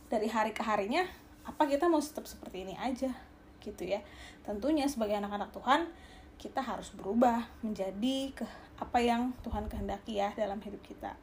dari 0.06 0.30
hari 0.30 0.54
ke 0.54 0.62
harinya? 0.62 1.02
Apa 1.42 1.66
kita 1.66 1.90
mau 1.90 1.98
tetap 1.98 2.28
seperti 2.28 2.62
ini 2.68 2.78
aja 2.78 3.10
gitu 3.58 3.82
ya. 3.82 4.04
Tentunya 4.46 4.86
sebagai 4.86 5.18
anak-anak 5.18 5.50
Tuhan 5.50 5.90
kita 6.38 6.62
harus 6.62 6.94
berubah 6.94 7.50
menjadi 7.66 8.30
ke 8.30 8.46
apa 8.78 9.02
yang 9.02 9.34
Tuhan 9.42 9.66
kehendaki 9.66 10.22
ya 10.22 10.30
dalam 10.38 10.62
hidup 10.62 10.78
kita. 10.86 11.18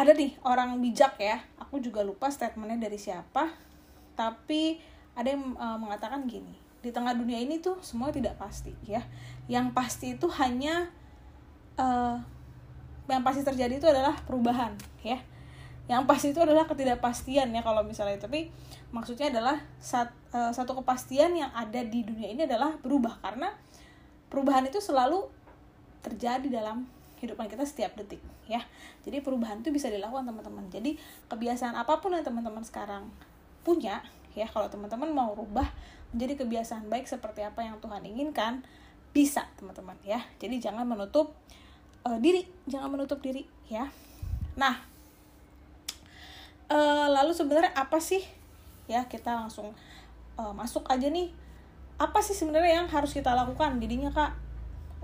Ada 0.00 0.16
nih 0.16 0.40
orang 0.46 0.80
bijak 0.80 1.20
ya. 1.20 1.44
Aku 1.60 1.76
juga 1.82 2.00
lupa 2.00 2.32
statementnya 2.32 2.88
dari 2.88 2.96
siapa. 2.96 3.52
Tapi 4.16 4.80
ada 5.12 5.28
yang 5.28 5.52
uh, 5.60 5.76
mengatakan 5.76 6.24
gini 6.24 6.69
di 6.80 6.90
tengah 6.90 7.12
dunia 7.12 7.36
ini 7.36 7.60
tuh 7.60 7.76
semua 7.84 8.08
tidak 8.08 8.40
pasti 8.40 8.72
ya. 8.88 9.04
Yang 9.46 9.76
pasti 9.76 10.06
itu 10.16 10.26
hanya 10.40 10.88
uh, 11.76 12.16
yang 13.10 13.22
pasti 13.26 13.44
terjadi 13.44 13.76
itu 13.76 13.88
adalah 13.88 14.16
perubahan 14.24 14.72
ya. 15.04 15.20
Yang 15.90 16.02
pasti 16.06 16.26
itu 16.30 16.40
adalah 16.40 16.64
ketidakpastian 16.64 17.52
ya 17.52 17.60
kalau 17.60 17.84
misalnya. 17.84 18.16
Tapi 18.16 18.48
maksudnya 18.94 19.28
adalah 19.28 19.60
sat, 19.82 20.08
uh, 20.32 20.54
satu 20.54 20.78
kepastian 20.80 21.36
yang 21.36 21.50
ada 21.52 21.84
di 21.84 22.06
dunia 22.06 22.32
ini 22.32 22.46
adalah 22.48 22.78
berubah. 22.80 23.20
Karena 23.20 23.52
perubahan 24.32 24.64
itu 24.70 24.80
selalu 24.80 25.28
terjadi 26.00 26.48
dalam 26.48 26.88
kehidupan 27.20 27.52
kita 27.52 27.68
setiap 27.68 27.92
detik 28.00 28.24
ya. 28.48 28.64
Jadi 29.04 29.20
perubahan 29.20 29.60
itu 29.60 29.68
bisa 29.68 29.92
dilakukan 29.92 30.24
teman-teman. 30.24 30.64
Jadi 30.72 30.96
kebiasaan 31.28 31.76
apa 31.76 32.00
pun 32.00 32.16
yang 32.16 32.24
teman-teman 32.24 32.64
sekarang 32.64 33.04
punya 33.60 34.00
ya 34.32 34.46
kalau 34.48 34.70
teman-teman 34.70 35.10
mau 35.12 35.36
rubah 35.36 35.68
menjadi 36.10 36.42
kebiasaan 36.42 36.90
baik 36.90 37.06
seperti 37.06 37.46
apa 37.46 37.62
yang 37.62 37.78
Tuhan 37.78 38.02
inginkan 38.02 38.66
bisa 39.10 39.46
teman-teman 39.58 39.98
ya. 40.06 40.22
Jadi 40.38 40.62
jangan 40.62 40.86
menutup 40.86 41.34
uh, 42.06 42.18
diri. 42.18 42.46
Jangan 42.66 42.90
menutup 42.90 43.18
diri 43.22 43.46
ya. 43.70 43.90
Nah 44.58 44.78
uh, 46.70 47.06
lalu 47.10 47.34
sebenarnya 47.34 47.74
apa 47.74 47.98
sih? 47.98 48.22
Ya 48.90 49.06
kita 49.06 49.34
langsung 49.34 49.74
uh, 50.38 50.52
masuk 50.54 50.86
aja 50.90 51.06
nih. 51.10 51.30
Apa 52.00 52.24
sih 52.24 52.32
sebenarnya 52.32 52.82
yang 52.82 52.88
harus 52.88 53.12
kita 53.12 53.34
lakukan? 53.36 53.78
Jadinya 53.78 54.10
kak 54.10 54.32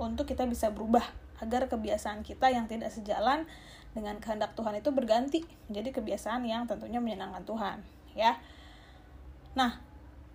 untuk 0.01 0.29
kita 0.29 0.49
bisa 0.49 0.73
berubah 0.73 1.05
agar 1.41 1.69
kebiasaan 1.69 2.25
kita 2.25 2.49
yang 2.49 2.65
tidak 2.65 2.89
sejalan 2.89 3.45
dengan 3.93 4.17
kehendak 4.21 4.53
Tuhan 4.57 4.77
itu 4.81 4.93
berganti 4.93 5.45
menjadi 5.69 6.01
kebiasaan 6.01 6.45
yang 6.45 6.65
tentunya 6.69 7.01
menyenangkan 7.01 7.45
Tuhan 7.45 7.79
ya. 8.17 8.41
Nah, 9.57 9.81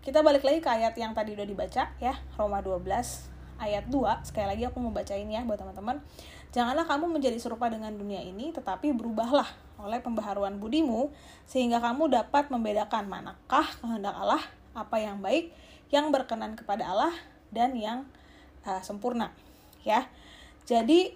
kita 0.01 0.25
balik 0.25 0.41
lagi 0.41 0.65
ke 0.65 0.70
ayat 0.70 0.98
yang 0.98 1.13
tadi 1.13 1.38
udah 1.38 1.46
dibaca 1.46 1.93
ya, 2.01 2.13
Roma 2.34 2.58
12 2.65 2.81
ayat 3.62 3.86
2. 3.86 4.25
Sekali 4.25 4.50
lagi 4.50 4.63
aku 4.65 4.81
mau 4.81 4.89
bacain 4.89 5.29
ya 5.29 5.46
buat 5.46 5.62
teman-teman. 5.62 6.01
Janganlah 6.50 6.89
kamu 6.89 7.05
menjadi 7.05 7.38
serupa 7.38 7.70
dengan 7.70 7.93
dunia 7.93 8.17
ini, 8.17 8.50
tetapi 8.50 8.98
berubahlah 8.98 9.46
oleh 9.77 10.01
pembaharuan 10.01 10.58
budimu 10.58 11.13
sehingga 11.46 11.77
kamu 11.77 12.10
dapat 12.10 12.50
membedakan 12.50 13.05
manakah 13.05 13.65
kehendak 13.77 14.17
Allah, 14.17 14.41
apa 14.74 14.98
yang 14.98 15.22
baik, 15.22 15.53
yang 15.93 16.10
berkenan 16.10 16.58
kepada 16.58 16.89
Allah 16.89 17.13
dan 17.53 17.77
yang 17.77 18.10
uh, 18.65 18.81
sempurna. 18.81 19.29
Ya. 19.86 20.10
Jadi 20.65 21.13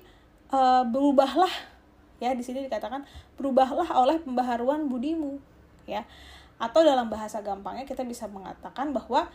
uh, 0.54 0.86
berubahlah 0.86 1.51
ya 2.22 2.38
di 2.38 2.46
sini 2.46 2.62
dikatakan 2.70 3.01
berubahlah 3.34 3.89
oleh 3.98 4.22
pembaharuan 4.22 4.88
budimu 4.88 5.36
ya 5.84 6.08
atau 6.56 6.82
dalam 6.88 7.12
bahasa 7.12 7.44
gampangnya 7.44 7.84
kita 7.84 8.08
bisa 8.08 8.32
mengatakan 8.32 8.96
bahwa 8.96 9.28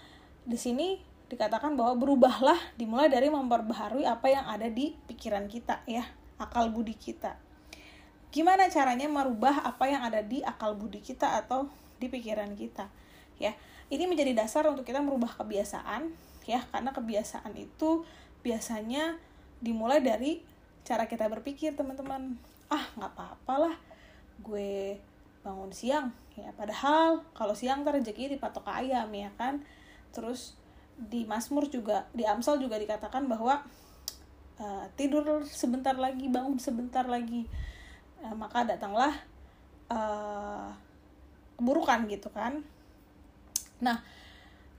di 0.49 0.57
sini 0.57 1.01
dikatakan 1.31 1.79
bahwa 1.79 1.95
berubahlah 1.95 2.59
dimulai 2.75 3.07
dari 3.07 3.31
memperbaharui 3.31 4.03
apa 4.03 4.27
yang 4.33 4.45
ada 4.51 4.67
di 4.67 4.99
pikiran 5.07 5.47
kita 5.47 5.85
ya 5.87 6.03
akal 6.41 6.73
budi 6.73 6.97
kita. 6.99 7.39
Gimana 8.35 8.67
caranya 8.67 9.07
merubah 9.07 9.63
apa 9.63 9.87
yang 9.87 10.03
ada 10.03 10.25
di 10.25 10.43
akal 10.43 10.75
budi 10.75 10.99
kita 10.99 11.39
atau 11.45 11.71
di 12.03 12.11
pikiran 12.11 12.57
kita 12.59 12.91
ya? 13.39 13.55
Ini 13.91 14.07
menjadi 14.07 14.35
dasar 14.35 14.67
untuk 14.71 14.87
kita 14.87 15.03
merubah 15.03 15.39
kebiasaan 15.39 16.11
ya 16.49 16.67
karena 16.73 16.91
kebiasaan 16.91 17.53
itu 17.55 18.03
biasanya 18.41 19.19
dimulai 19.61 20.01
dari 20.01 20.43
cara 20.83 21.07
kita 21.07 21.29
berpikir 21.31 21.77
teman-teman. 21.77 22.35
Ah 22.73 22.91
nggak 22.97 23.13
apa-apalah 23.15 23.77
gue 24.41 24.97
bangun 25.41 25.73
siang 25.73 26.13
ya. 26.37 26.53
Padahal 26.57 27.25
kalau 27.33 27.57
siang 27.57 27.83
ntar 27.85 27.97
rezeki 27.97 28.37
dipatok 28.37 28.69
ayam 28.69 29.09
ya 29.13 29.31
kan. 29.37 29.65
Terus 30.13 30.57
di 30.97 31.25
Mazmur 31.25 31.69
juga 31.73 32.09
di 32.13 32.29
Amsal 32.29 32.61
juga 32.61 32.77
dikatakan 32.77 33.25
bahwa 33.25 33.65
uh, 34.61 34.85
tidur 34.95 35.45
sebentar 35.49 35.97
lagi 35.97 36.29
bangun 36.29 36.61
sebentar 36.61 37.05
lagi. 37.09 37.49
Uh, 38.21 38.37
maka 38.37 38.69
datanglah 38.69 39.13
uh, 39.89 40.69
keburukan 41.57 42.09
gitu 42.09 42.29
kan. 42.33 42.61
Nah 43.81 44.05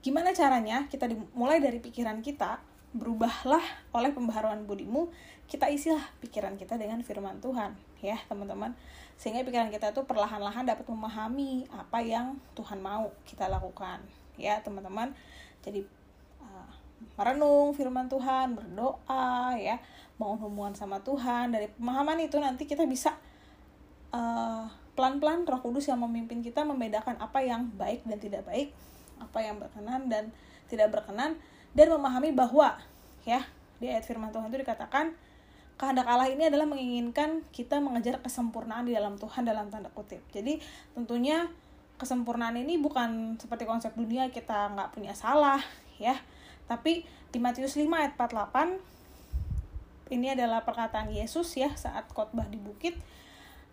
gimana 0.02 0.34
caranya 0.34 0.90
kita 0.90 1.06
dimulai 1.06 1.62
dari 1.62 1.78
pikiran 1.78 2.18
kita 2.26 2.71
berubahlah 2.92 3.64
oleh 3.96 4.12
pembaharuan 4.12 4.68
budimu 4.68 5.08
kita 5.48 5.68
isilah 5.68 6.00
pikiran 6.24 6.56
kita 6.56 6.80
dengan 6.80 7.04
firman 7.04 7.36
Tuhan 7.44 7.76
ya 8.00 8.16
teman-teman. 8.28 8.72
Sehingga 9.20 9.44
pikiran 9.44 9.68
kita 9.68 9.92
itu 9.92 10.02
perlahan-lahan 10.08 10.64
dapat 10.64 10.88
memahami 10.88 11.68
apa 11.68 12.00
yang 12.00 12.40
Tuhan 12.56 12.80
mau 12.80 13.12
kita 13.28 13.52
lakukan 13.52 14.00
ya 14.40 14.64
teman-teman. 14.64 15.12
Jadi 15.60 15.84
uh, 16.40 16.72
merenung 17.20 17.76
firman 17.76 18.08
Tuhan 18.08 18.56
berdoa 18.56 19.56
ya 19.60 19.76
mau 20.16 20.32
hubungan 20.40 20.72
sama 20.72 21.04
Tuhan. 21.04 21.52
Dari 21.52 21.68
pemahaman 21.76 22.16
itu 22.24 22.40
nanti 22.40 22.64
kita 22.64 22.88
bisa 22.88 23.12
uh, 24.16 24.64
pelan-pelan 24.96 25.44
Roh 25.44 25.60
Kudus 25.60 25.88
yang 25.88 26.00
memimpin 26.00 26.40
kita 26.40 26.64
membedakan 26.64 27.20
apa 27.20 27.44
yang 27.44 27.68
baik 27.76 28.04
dan 28.08 28.16
tidak 28.20 28.44
baik 28.48 28.72
apa 29.20 29.38
yang 29.38 29.56
berkenan 29.60 30.10
dan 30.10 30.34
tidak 30.66 30.90
berkenan 30.90 31.38
dan 31.72 31.88
memahami 31.88 32.32
bahwa 32.32 32.76
ya 33.24 33.44
di 33.80 33.88
ayat 33.88 34.04
firman 34.04 34.30
Tuhan 34.30 34.52
itu 34.52 34.60
dikatakan 34.62 35.16
kehendak 35.80 36.06
Allah 36.06 36.30
ini 36.30 36.46
adalah 36.46 36.68
menginginkan 36.68 37.42
kita 37.50 37.82
mengejar 37.82 38.22
kesempurnaan 38.22 38.86
di 38.86 38.94
dalam 38.94 39.18
Tuhan 39.18 39.42
dalam 39.42 39.72
tanda 39.72 39.90
kutip. 39.90 40.22
Jadi 40.30 40.62
tentunya 40.94 41.50
kesempurnaan 41.98 42.54
ini 42.54 42.78
bukan 42.78 43.38
seperti 43.38 43.66
konsep 43.66 43.90
dunia 43.98 44.30
kita 44.30 44.70
nggak 44.78 44.94
punya 44.94 45.16
salah 45.16 45.58
ya. 45.98 46.14
Tapi 46.70 47.02
di 47.34 47.38
Matius 47.42 47.74
5 47.74 47.88
ayat 47.90 48.14
48 48.14 48.78
ini 50.12 50.36
adalah 50.36 50.62
perkataan 50.62 51.10
Yesus 51.10 51.56
ya 51.56 51.72
saat 51.74 52.06
khotbah 52.12 52.46
di 52.46 52.60
bukit. 52.60 52.94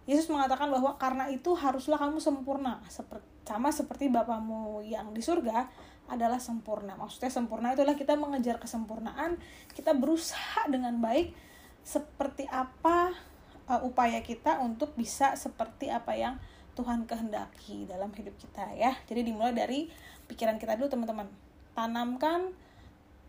Yesus 0.10 0.26
mengatakan 0.34 0.74
bahwa 0.74 0.98
karena 0.98 1.30
itu 1.30 1.54
haruslah 1.54 2.02
kamu 2.02 2.18
sempurna 2.18 2.82
seperti 2.90 3.30
sama 3.50 3.74
seperti 3.74 4.14
Bapamu 4.14 4.86
yang 4.86 5.10
di 5.10 5.26
surga 5.26 5.66
adalah 6.06 6.38
sempurna. 6.38 6.94
Maksudnya 6.94 7.34
sempurna 7.34 7.74
itulah 7.74 7.98
kita 7.98 8.14
mengejar 8.14 8.62
kesempurnaan, 8.62 9.42
kita 9.74 9.98
berusaha 9.98 10.70
dengan 10.70 11.02
baik 11.02 11.34
seperti 11.82 12.46
apa 12.46 13.10
uh, 13.66 13.82
upaya 13.82 14.22
kita 14.22 14.62
untuk 14.62 14.94
bisa 14.94 15.34
seperti 15.34 15.90
apa 15.90 16.14
yang 16.14 16.38
Tuhan 16.78 17.10
kehendaki 17.10 17.90
dalam 17.90 18.14
hidup 18.14 18.38
kita 18.38 18.70
ya. 18.78 18.94
Jadi 19.10 19.34
dimulai 19.34 19.58
dari 19.58 19.90
pikiran 20.30 20.62
kita 20.62 20.78
dulu 20.78 20.94
teman-teman. 20.94 21.26
Tanamkan 21.74 22.54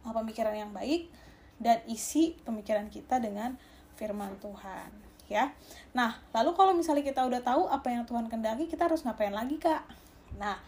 uh, 0.05 0.13
pemikiran 0.13 0.53
yang 0.53 0.77
baik 0.77 1.09
dan 1.57 1.81
isi 1.89 2.37
pemikiran 2.45 2.93
kita 2.93 3.17
dengan 3.25 3.57
firman 3.97 4.37
Tuhan 4.41 4.93
ya. 5.33 5.53
Nah, 5.97 6.19
lalu 6.37 6.53
kalau 6.57 6.73
misalnya 6.77 7.05
kita 7.07 7.25
udah 7.25 7.41
tahu 7.41 7.71
apa 7.71 7.89
yang 7.89 8.03
Tuhan 8.05 8.27
kehendaki, 8.27 8.67
kita 8.67 8.91
harus 8.91 9.07
ngapain 9.07 9.31
lagi, 9.31 9.57
Kak? 9.63 10.10
Nah, 10.39 10.61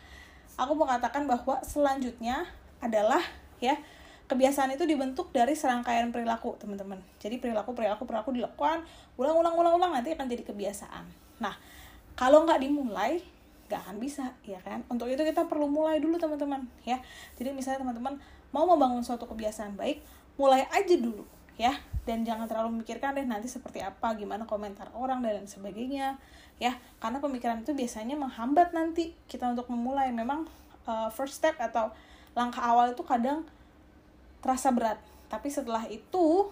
aku 0.58 0.72
mau 0.74 0.88
katakan 0.88 1.28
bahwa 1.28 1.60
selanjutnya 1.62 2.48
adalah 2.82 3.22
ya 3.62 3.78
kebiasaan 4.26 4.74
itu 4.74 4.88
dibentuk 4.88 5.28
dari 5.30 5.52
serangkaian 5.52 6.08
perilaku 6.10 6.56
teman-teman. 6.56 6.98
Jadi 7.20 7.38
perilaku 7.38 7.76
perilaku 7.76 8.08
perilaku 8.08 8.30
dilakukan 8.32 8.82
ulang 9.20 9.36
ulang 9.38 9.54
ulang 9.54 9.74
ulang 9.76 9.90
nanti 9.92 10.16
akan 10.16 10.26
jadi 10.26 10.42
kebiasaan. 10.42 11.04
Nah 11.38 11.54
kalau 12.16 12.48
nggak 12.48 12.64
dimulai 12.64 13.20
nggak 13.68 13.80
akan 13.88 13.96
bisa 14.00 14.32
ya 14.42 14.58
kan? 14.64 14.82
Untuk 14.88 15.06
itu 15.12 15.20
kita 15.20 15.46
perlu 15.46 15.68
mulai 15.68 16.00
dulu 16.00 16.16
teman-teman 16.16 16.64
ya. 16.88 16.98
Jadi 17.36 17.52
misalnya 17.52 17.84
teman-teman 17.84 18.16
mau 18.52 18.64
membangun 18.64 19.04
suatu 19.04 19.28
kebiasaan 19.28 19.76
baik 19.76 20.00
mulai 20.40 20.64
aja 20.72 20.96
dulu 20.96 21.28
ya 21.60 21.76
dan 22.02 22.26
jangan 22.26 22.50
terlalu 22.50 22.82
memikirkan 22.82 23.14
deh 23.14 23.22
nanti 23.22 23.46
seperti 23.46 23.78
apa 23.78 24.18
gimana 24.18 24.42
komentar 24.42 24.90
orang 24.90 25.22
dan 25.22 25.38
lain 25.38 25.46
sebagainya 25.46 26.18
ya. 26.58 26.74
Karena 26.98 27.22
pemikiran 27.22 27.62
itu 27.62 27.74
biasanya 27.78 28.18
menghambat 28.18 28.74
nanti 28.74 29.14
kita 29.30 29.46
untuk 29.54 29.70
memulai. 29.70 30.10
Memang 30.10 30.50
uh, 30.90 31.08
first 31.14 31.38
step 31.38 31.54
atau 31.62 31.94
langkah 32.34 32.62
awal 32.62 32.90
itu 32.90 33.06
kadang 33.06 33.46
terasa 34.42 34.74
berat. 34.74 34.98
Tapi 35.30 35.46
setelah 35.46 35.86
itu 35.86 36.50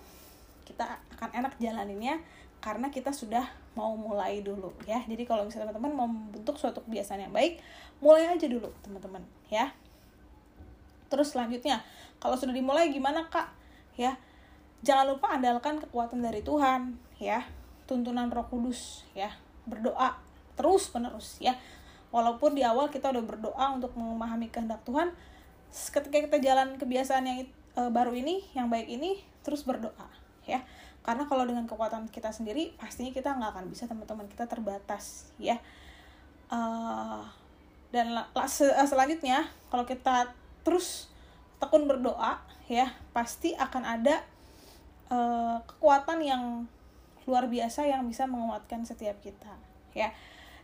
kita 0.62 0.86
akan 1.18 1.34
enak 1.34 1.58
jalaninnya 1.58 2.22
karena 2.62 2.86
kita 2.94 3.10
sudah 3.10 3.42
mau 3.74 3.98
mulai 3.98 4.46
dulu 4.46 4.70
ya. 4.86 5.02
Jadi 5.02 5.26
kalau 5.26 5.42
misalnya 5.42 5.74
teman-teman 5.74 5.92
mau 5.98 6.06
membentuk 6.06 6.62
suatu 6.62 6.78
kebiasaan 6.86 7.26
yang 7.26 7.34
baik 7.34 7.58
mulai 7.98 8.30
aja 8.30 8.46
dulu 8.46 8.70
teman-teman 8.86 9.26
ya. 9.50 9.74
Terus 11.10 11.34
selanjutnya 11.34 11.82
kalau 12.22 12.38
sudah 12.38 12.54
dimulai 12.54 12.86
gimana 12.94 13.26
kak? 13.26 13.50
Ya 13.98 14.14
jangan 14.80 15.12
lupa 15.12 15.36
andalkan 15.36 15.80
kekuatan 15.80 16.24
dari 16.24 16.40
Tuhan 16.44 16.96
ya. 17.20 17.44
Tuntunan 17.84 18.30
Roh 18.30 18.46
Kudus 18.48 19.04
ya. 19.12 19.32
Berdoa 19.66 20.16
terus 20.56 20.88
menerus 20.94 21.40
ya. 21.40 21.56
Walaupun 22.10 22.58
di 22.58 22.66
awal 22.66 22.90
kita 22.90 23.14
udah 23.14 23.22
berdoa 23.22 23.66
untuk 23.76 23.94
memahami 23.94 24.50
kehendak 24.50 24.82
Tuhan 24.82 25.14
ketika 25.70 26.18
kita 26.26 26.38
jalan 26.42 26.74
kebiasaan 26.74 27.22
yang 27.22 27.46
e, 27.78 27.82
baru 27.94 28.10
ini 28.10 28.42
yang 28.58 28.66
baik 28.66 28.90
ini 28.90 29.22
terus 29.46 29.62
berdoa 29.62 30.10
ya. 30.42 30.62
Karena 31.00 31.24
kalau 31.30 31.46
dengan 31.46 31.64
kekuatan 31.70 32.10
kita 32.10 32.34
sendiri 32.34 32.74
pastinya 32.76 33.14
kita 33.14 33.32
nggak 33.38 33.50
akan 33.56 33.64
bisa 33.70 33.86
teman-teman 33.86 34.26
kita 34.26 34.50
terbatas 34.50 35.30
ya. 35.38 35.62
Uh, 36.50 37.22
dan 37.94 38.10
uh, 38.10 38.86
selanjutnya 38.86 39.46
kalau 39.70 39.86
kita 39.86 40.34
terus 40.66 41.10
tekun 41.62 41.86
berdoa 41.86 42.42
ya 42.70 42.94
pasti 43.10 43.54
akan 43.58 43.82
ada 43.82 44.22
uh, 45.10 45.58
kekuatan 45.66 46.18
yang 46.22 46.42
luar 47.28 47.46
biasa 47.46 47.84
yang 47.86 48.06
bisa 48.08 48.24
menguatkan 48.24 48.86
setiap 48.86 49.18
kita 49.20 49.52
ya. 49.92 50.10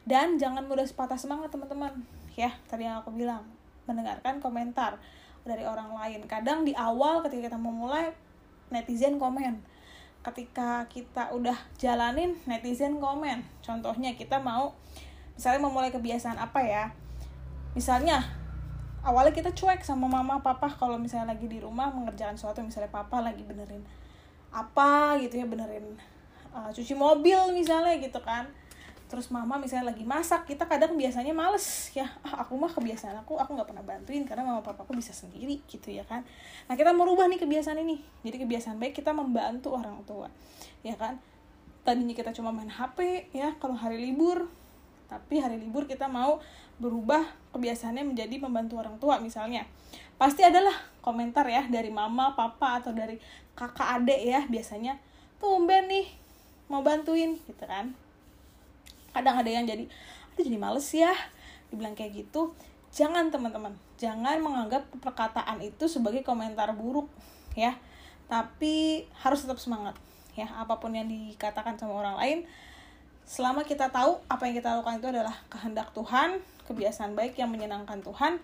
Dan 0.06 0.38
jangan 0.38 0.64
mudah 0.70 0.86
patah 0.94 1.18
semangat 1.18 1.50
teman-teman 1.50 1.92
ya. 2.38 2.54
Tadi 2.70 2.86
yang 2.86 3.02
aku 3.02 3.10
bilang 3.10 3.42
mendengarkan 3.90 4.38
komentar 4.38 4.98
dari 5.42 5.66
orang 5.66 5.90
lain. 5.94 6.22
Kadang 6.30 6.62
di 6.62 6.72
awal 6.78 7.26
ketika 7.26 7.50
kita 7.50 7.58
memulai 7.58 8.14
netizen 8.70 9.18
komen. 9.18 9.62
Ketika 10.22 10.86
kita 10.90 11.34
udah 11.34 11.58
jalanin 11.78 12.38
netizen 12.46 13.02
komen. 13.02 13.42
Contohnya 13.62 14.14
kita 14.14 14.38
mau 14.38 14.74
misalnya 15.34 15.66
memulai 15.66 15.90
kebiasaan 15.90 16.38
apa 16.38 16.62
ya? 16.62 16.84
Misalnya 17.74 18.22
awalnya 19.06 19.34
kita 19.34 19.54
cuek 19.54 19.86
sama 19.86 20.10
mama 20.10 20.42
papa 20.42 20.66
kalau 20.66 20.98
misalnya 20.98 21.34
lagi 21.34 21.46
di 21.46 21.62
rumah 21.62 21.94
mengerjakan 21.94 22.34
sesuatu 22.34 22.58
misalnya 22.58 22.90
papa 22.90 23.22
lagi 23.22 23.46
benerin 23.46 23.86
apa 24.50 25.20
gitu 25.20 25.38
ya 25.38 25.46
benerin 25.46 25.96
uh, 26.56 26.70
cuci 26.72 26.96
mobil 26.96 27.38
misalnya 27.52 28.00
gitu 28.00 28.18
kan. 28.24 28.48
Terus 29.06 29.30
mama 29.30 29.54
misalnya 29.54 29.94
lagi 29.94 30.02
masak 30.02 30.50
kita 30.50 30.66
kadang 30.66 30.98
biasanya 30.98 31.30
males 31.30 31.94
ya. 31.94 32.10
Ah, 32.26 32.42
aku 32.42 32.58
mah 32.58 32.66
kebiasaan 32.66 33.14
aku 33.22 33.38
aku 33.38 33.54
nggak 33.54 33.68
pernah 33.70 33.84
bantuin 33.86 34.26
karena 34.26 34.42
mama 34.42 34.66
papa 34.66 34.82
aku 34.82 34.98
bisa 34.98 35.14
sendiri 35.14 35.62
gitu 35.70 35.94
ya 35.94 36.02
kan. 36.02 36.26
Nah 36.66 36.74
kita 36.74 36.90
merubah 36.90 37.30
nih 37.30 37.38
kebiasaan 37.38 37.78
ini. 37.86 38.02
Jadi 38.26 38.42
kebiasaan 38.42 38.82
baik 38.82 38.98
kita 38.98 39.14
membantu 39.14 39.78
orang 39.78 40.02
tua 40.02 40.26
ya 40.82 40.98
kan. 40.98 41.22
Tadinya 41.86 42.18
kita 42.18 42.34
cuma 42.34 42.50
main 42.50 42.66
hp 42.66 42.98
ya 43.30 43.54
kalau 43.62 43.78
hari 43.78 44.02
libur 44.02 44.50
tapi 45.06 45.38
hari 45.38 45.56
libur 45.62 45.86
kita 45.86 46.10
mau 46.10 46.42
berubah 46.82 47.22
kebiasaannya 47.54 48.04
menjadi 48.04 48.36
membantu 48.42 48.82
orang 48.82 48.98
tua 48.98 49.22
misalnya. 49.22 49.64
Pasti 50.18 50.42
adalah 50.42 50.74
komentar 51.00 51.46
ya 51.46 51.64
dari 51.70 51.88
mama 51.88 52.34
papa 52.34 52.82
atau 52.82 52.92
dari 52.92 53.16
kakak 53.54 54.02
adik 54.02 54.20
ya. 54.20 54.40
Biasanya 54.50 54.98
tumben 55.38 55.88
nih 55.88 56.06
mau 56.66 56.82
bantuin 56.82 57.38
gitu 57.38 57.64
kan. 57.64 57.94
Kadang 59.14 59.40
ada 59.40 59.50
yang 59.50 59.64
jadi 59.64 59.86
aduh 60.36 60.44
jadi 60.44 60.58
males 60.60 60.88
ya 60.92 61.14
dibilang 61.70 61.94
kayak 61.94 62.26
gitu. 62.26 62.52
Jangan 62.92 63.30
teman-teman. 63.30 63.72
Jangan 63.96 64.42
menganggap 64.42 64.88
perkataan 65.00 65.62
itu 65.64 65.88
sebagai 65.88 66.20
komentar 66.26 66.74
buruk 66.76 67.08
ya. 67.56 67.78
Tapi 68.26 69.06
harus 69.22 69.46
tetap 69.46 69.62
semangat 69.62 69.94
ya. 70.34 70.50
Apa 70.58 70.82
pun 70.82 70.92
yang 70.92 71.08
dikatakan 71.08 71.78
sama 71.78 71.96
orang 71.96 72.16
lain 72.18 72.38
selama 73.26 73.66
kita 73.66 73.90
tahu 73.90 74.22
apa 74.30 74.46
yang 74.46 74.54
kita 74.62 74.78
lakukan 74.78 75.02
itu 75.02 75.08
adalah 75.10 75.34
kehendak 75.50 75.90
Tuhan 75.90 76.38
kebiasaan 76.70 77.18
baik 77.18 77.34
yang 77.38 77.50
menyenangkan 77.50 78.02
Tuhan 78.02 78.38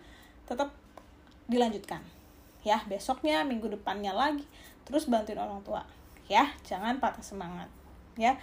tetap 0.46 0.74
dilanjutkan. 1.46 2.02
Ya 2.62 2.82
besoknya 2.86 3.42
minggu 3.42 3.70
depannya 3.70 4.14
lagi 4.14 4.46
terus 4.86 5.06
bantuin 5.06 5.38
orang 5.38 5.62
tua. 5.62 5.86
Ya 6.26 6.50
jangan 6.66 6.98
patah 6.98 7.22
semangat. 7.22 7.70
Ya. 8.18 8.38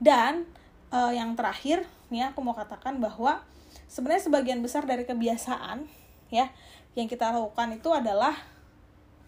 Dan 0.00 0.48
uh, 0.92 1.12
yang 1.12 1.36
terakhir 1.36 1.84
nih 2.08 2.32
aku 2.32 2.40
mau 2.44 2.56
katakan 2.56 3.00
bahwa 3.00 3.44
sebenarnya 3.88 4.28
sebagian 4.28 4.60
besar 4.60 4.84
dari 4.84 5.04
kebiasaan 5.04 5.84
ya 6.28 6.52
yang 6.96 7.08
kita 7.08 7.32
lakukan 7.32 7.76
itu 7.76 7.88
adalah 7.92 8.36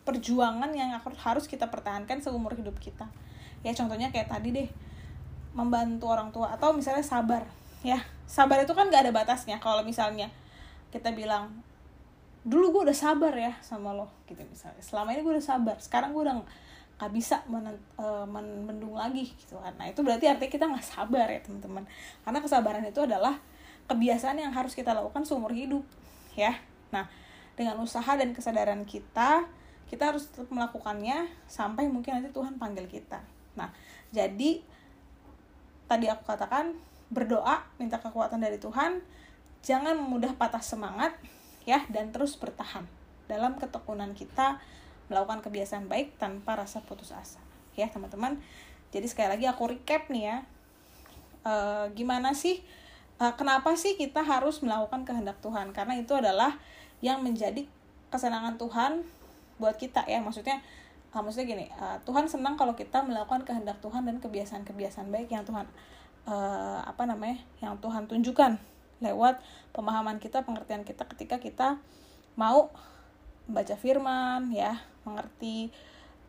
perjuangan 0.04 0.72
yang 0.72 0.96
harus 0.96 1.44
kita 1.44 1.68
pertahankan 1.68 2.24
seumur 2.24 2.56
hidup 2.56 2.76
kita. 2.80 3.08
Ya 3.60 3.76
contohnya 3.76 4.08
kayak 4.08 4.32
tadi 4.32 4.48
deh 4.52 4.68
membantu 5.52 6.06
orang 6.10 6.30
tua 6.30 6.54
atau 6.54 6.74
misalnya 6.74 7.02
sabar 7.02 7.42
ya. 7.82 7.98
Sabar 8.30 8.62
itu 8.62 8.70
kan 8.70 8.86
gak 8.88 9.08
ada 9.08 9.12
batasnya. 9.14 9.58
Kalau 9.58 9.82
misalnya 9.82 10.30
kita 10.94 11.10
bilang 11.14 11.50
dulu 12.40 12.72
gue 12.80 12.82
udah 12.88 12.96
sabar 12.96 13.34
ya 13.36 13.52
sama 13.60 13.92
lo 13.92 14.08
gitu 14.24 14.40
misalnya. 14.48 14.80
Selama 14.80 15.12
ini 15.12 15.20
gue 15.20 15.34
udah 15.36 15.44
sabar 15.44 15.76
sekarang 15.76 16.16
gue 16.16 16.22
udah 16.24 16.40
nggak 17.00 17.12
bisa 17.16 17.40
men, 17.48 17.64
uh, 17.96 18.28
mendung 18.28 18.92
lagi 18.92 19.32
gitu 19.32 19.56
kan. 19.56 19.72
Nah 19.80 19.88
itu 19.88 20.04
berarti 20.04 20.28
artinya 20.28 20.52
kita 20.52 20.64
nggak 20.68 20.84
sabar 20.84 21.26
ya 21.32 21.40
teman-teman. 21.40 21.84
Karena 22.24 22.38
kesabaran 22.44 22.84
itu 22.84 23.00
adalah 23.00 23.40
kebiasaan 23.88 24.36
yang 24.36 24.52
harus 24.52 24.76
kita 24.76 24.92
lakukan 24.92 25.24
seumur 25.24 25.52
hidup 25.56 25.80
ya. 26.36 26.60
Nah 26.92 27.08
dengan 27.56 27.80
usaha 27.80 28.16
dan 28.16 28.36
kesadaran 28.36 28.84
kita 28.84 29.48
kita 29.88 30.12
harus 30.12 30.30
tetap 30.30 30.52
melakukannya 30.54 31.26
sampai 31.50 31.90
mungkin 31.90 32.20
nanti 32.20 32.30
Tuhan 32.32 32.60
panggil 32.60 32.84
kita. 32.84 33.24
Nah 33.56 33.72
jadi 34.12 34.60
tadi 35.90 36.06
aku 36.06 36.22
katakan 36.22 36.78
berdoa 37.10 37.66
minta 37.82 37.98
kekuatan 37.98 38.38
dari 38.38 38.62
Tuhan 38.62 39.02
jangan 39.66 39.98
mudah 39.98 40.38
patah 40.38 40.62
semangat 40.62 41.18
ya 41.66 41.82
dan 41.90 42.14
terus 42.14 42.38
bertahan 42.38 42.86
dalam 43.26 43.58
ketekunan 43.58 44.14
kita 44.14 44.62
melakukan 45.10 45.42
kebiasaan 45.42 45.90
baik 45.90 46.14
tanpa 46.22 46.54
rasa 46.54 46.78
putus 46.86 47.10
asa 47.10 47.42
ya 47.74 47.90
teman-teman. 47.90 48.38
Jadi 48.94 49.06
sekali 49.10 49.30
lagi 49.30 49.46
aku 49.50 49.70
recap 49.70 50.06
nih 50.10 50.30
ya 50.30 50.36
e, 51.42 51.52
gimana 51.98 52.34
sih 52.34 52.62
e, 53.18 53.24
kenapa 53.34 53.74
sih 53.74 53.98
kita 53.98 54.22
harus 54.22 54.62
melakukan 54.62 55.02
kehendak 55.02 55.42
Tuhan? 55.42 55.74
Karena 55.74 55.98
itu 55.98 56.14
adalah 56.14 56.58
yang 57.02 57.26
menjadi 57.26 57.66
kesenangan 58.14 58.58
Tuhan 58.58 59.02
buat 59.58 59.74
kita 59.78 60.06
ya. 60.06 60.22
Maksudnya 60.22 60.62
e, 61.10 61.16
maksudnya 61.18 61.46
gini 61.46 61.66
e, 61.70 61.86
Tuhan 62.06 62.30
senang 62.30 62.54
kalau 62.54 62.74
kita 62.78 63.02
melakukan 63.02 63.42
kehendak 63.42 63.82
Tuhan 63.82 64.06
dan 64.06 64.22
kebiasaan-kebiasaan 64.22 65.10
baik 65.10 65.28
yang 65.34 65.44
Tuhan 65.44 65.66
e, 66.26 66.34
apa 66.86 67.02
namanya 67.06 67.42
yang 67.60 67.76
Tuhan 67.82 68.06
tunjukkan 68.06 68.56
lewat 69.00 69.40
pemahaman 69.72 70.20
kita 70.20 70.44
pengertian 70.44 70.84
kita 70.84 71.08
ketika 71.16 71.40
kita 71.40 71.68
mau 72.36 72.68
baca 73.50 73.74
firman 73.74 74.52
ya 74.52 74.78
mengerti 75.02 75.72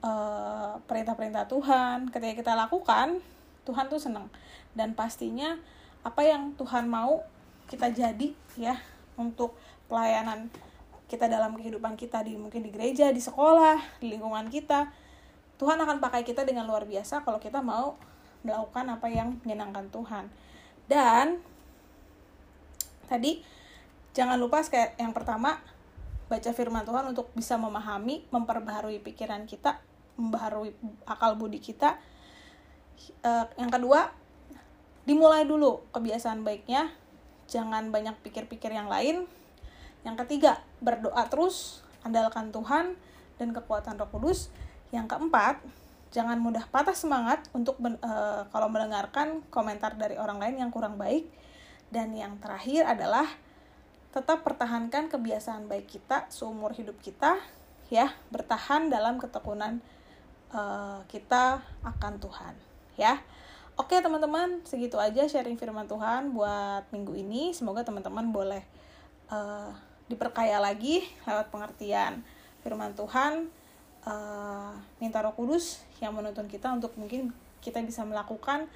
perintah 0.01 0.81
perintah-perintah 0.89 1.45
Tuhan. 1.45 2.09
Ketika 2.09 2.33
kita 2.33 2.53
lakukan 2.57 3.21
Tuhan 3.69 3.85
tuh 3.85 4.01
senang. 4.01 4.27
Dan 4.73 4.97
pastinya 4.97 5.61
apa 6.01 6.25
yang 6.25 6.57
Tuhan 6.57 6.89
mau 6.89 7.21
kita 7.69 7.93
jadi 7.93 8.33
ya 8.57 8.81
untuk 9.15 9.53
pelayanan 9.85 10.49
kita 11.11 11.27
dalam 11.27 11.51
kehidupan 11.59 11.99
kita 11.99 12.23
di 12.23 12.39
mungkin 12.39 12.63
di 12.63 12.71
gereja 12.71 13.11
di 13.11 13.19
sekolah 13.19 13.99
di 13.99 14.15
lingkungan 14.15 14.47
kita 14.47 14.87
Tuhan 15.59 15.75
akan 15.75 15.99
pakai 15.99 16.23
kita 16.23 16.47
dengan 16.47 16.63
luar 16.63 16.87
biasa 16.87 17.27
kalau 17.27 17.43
kita 17.43 17.59
mau 17.59 17.99
melakukan 18.47 18.87
apa 18.87 19.11
yang 19.11 19.35
menyenangkan 19.43 19.91
Tuhan 19.91 20.31
dan 20.87 21.43
tadi 23.11 23.43
jangan 24.15 24.39
lupa 24.39 24.63
kayak 24.63 24.95
yang 24.95 25.11
pertama 25.11 25.59
baca 26.31 26.51
firman 26.55 26.87
Tuhan 26.87 27.11
untuk 27.11 27.27
bisa 27.35 27.59
memahami, 27.59 28.23
memperbaharui 28.31 29.03
pikiran 29.03 29.43
kita, 29.43 29.83
membaharui 30.15 30.71
akal 31.03 31.35
budi 31.35 31.59
kita. 31.59 31.99
Uh, 33.19 33.43
yang 33.59 33.67
kedua, 33.67 34.15
dimulai 35.03 35.43
dulu 35.43 35.83
kebiasaan 35.91 36.47
baiknya, 36.47 36.87
jangan 37.51 37.91
banyak 37.91 38.15
pikir-pikir 38.23 38.71
yang 38.71 38.87
lain. 38.87 39.27
Yang 40.01 40.25
ketiga, 40.25 40.61
berdoa 40.81 41.29
terus, 41.29 41.85
andalkan 42.01 42.49
Tuhan 42.49 42.97
dan 43.37 43.49
kekuatan 43.53 43.97
Roh 44.01 44.09
Kudus. 44.09 44.49
Yang 44.89 45.13
keempat, 45.15 45.61
jangan 46.09 46.41
mudah 46.41 46.65
patah 46.67 46.97
semangat 46.97 47.45
untuk 47.53 47.77
uh, 47.79 48.43
kalau 48.49 48.67
mendengarkan 48.67 49.45
komentar 49.53 49.95
dari 49.95 50.17
orang 50.17 50.41
lain 50.41 50.67
yang 50.67 50.71
kurang 50.73 50.97
baik. 50.97 51.29
Dan 51.91 52.15
yang 52.15 52.39
terakhir 52.39 52.87
adalah 52.87 53.27
tetap 54.11 54.43
pertahankan 54.43 55.07
kebiasaan 55.07 55.71
baik 55.71 55.87
kita 55.87 56.27
seumur 56.27 56.75
hidup 56.75 56.99
kita 56.99 57.39
ya 57.87 58.11
bertahan 58.27 58.91
dalam 58.91 59.15
ketekunan 59.19 59.79
uh, 60.51 60.99
kita 61.07 61.63
akan 61.83 62.19
Tuhan 62.19 62.53
ya 62.99 63.19
oke 63.79 63.95
teman-teman 63.95 64.63
segitu 64.67 64.99
aja 64.99 65.27
sharing 65.31 65.55
firman 65.55 65.87
Tuhan 65.87 66.35
buat 66.35 66.91
minggu 66.91 67.15
ini 67.15 67.55
semoga 67.55 67.87
teman-teman 67.87 68.31
boleh 68.35 68.63
uh, 69.31 69.71
diperkaya 70.11 70.59
lagi 70.59 71.07
lewat 71.23 71.47
pengertian 71.47 72.19
firman 72.61 72.91
Tuhan 72.93 73.47
uh, 74.03 74.75
minta 74.99 75.23
Roh 75.23 75.33
Kudus 75.33 75.81
yang 76.03 76.11
menuntun 76.11 76.51
kita 76.51 76.69
untuk 76.75 76.93
mungkin 76.99 77.31
kita 77.63 77.79
bisa 77.81 78.03
melakukan 78.03 78.67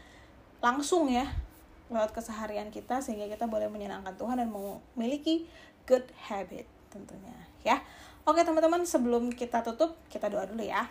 langsung 0.63 1.11
ya 1.11 1.27
lewat 1.91 2.15
keseharian 2.15 2.73
kita 2.73 3.03
sehingga 3.03 3.29
kita 3.29 3.45
boleh 3.45 3.69
menyenangkan 3.69 4.17
Tuhan 4.17 4.41
dan 4.41 4.49
memiliki 4.49 5.45
good 5.85 6.05
habit 6.31 6.65
tentunya 6.89 7.35
ya. 7.61 7.77
Oke 8.25 8.41
teman-teman 8.41 8.81
sebelum 8.89 9.29
kita 9.29 9.61
tutup 9.61 9.93
kita 10.09 10.31
doa 10.33 10.49
dulu 10.49 10.65
ya. 10.65 10.89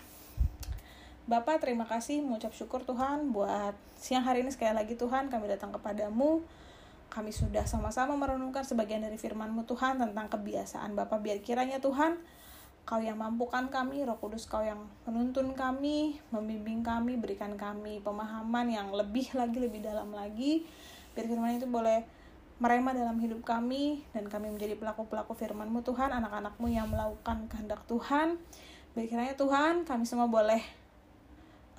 Bapak 1.24 1.64
terima 1.64 1.88
kasih 1.88 2.20
mengucap 2.20 2.52
syukur 2.52 2.84
Tuhan 2.84 3.32
buat 3.32 3.74
siang 3.96 4.22
hari 4.22 4.44
ini 4.44 4.52
sekali 4.52 4.76
lagi 4.76 4.94
Tuhan 4.94 5.32
kami 5.32 5.48
datang 5.48 5.72
kepadamu 5.72 6.44
kami 7.14 7.30
sudah 7.30 7.62
sama-sama 7.62 8.18
merenungkan 8.18 8.66
sebagian 8.66 9.06
dari 9.06 9.14
firman-Mu 9.14 9.62
Tuhan 9.70 10.02
tentang 10.02 10.26
kebiasaan 10.26 10.98
Bapak 10.98 11.22
biar 11.22 11.38
kiranya 11.46 11.78
Tuhan 11.78 12.18
Kau 12.84 13.00
yang 13.00 13.16
mampukan 13.16 13.72
kami, 13.72 14.04
Roh 14.04 14.20
Kudus 14.20 14.44
Kau 14.44 14.60
yang 14.60 14.84
menuntun 15.08 15.56
kami, 15.56 16.20
membimbing 16.28 16.84
kami, 16.84 17.16
berikan 17.16 17.56
kami 17.56 18.04
pemahaman 18.04 18.68
yang 18.68 18.92
lebih 18.92 19.32
lagi, 19.32 19.56
lebih 19.56 19.80
dalam 19.80 20.12
lagi. 20.12 20.68
Biar 21.16 21.24
firman 21.24 21.56
itu 21.56 21.64
boleh 21.64 22.04
merema 22.60 22.92
dalam 22.92 23.16
hidup 23.24 23.40
kami 23.40 24.04
dan 24.12 24.28
kami 24.28 24.52
menjadi 24.52 24.76
pelaku-pelaku 24.76 25.32
firman-Mu 25.32 25.80
Tuhan, 25.80 26.12
anak-anak-Mu 26.12 26.66
yang 26.68 26.92
melakukan 26.92 27.48
kehendak 27.48 27.80
Tuhan. 27.88 28.36
Biar 28.92 29.06
kiranya 29.08 29.32
Tuhan, 29.32 29.88
kami 29.88 30.04
semua 30.04 30.28
boleh 30.28 30.60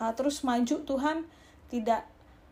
uh, 0.02 0.10
terus 0.18 0.42
maju 0.42 0.82
Tuhan, 0.90 1.30
tidak 1.70 2.02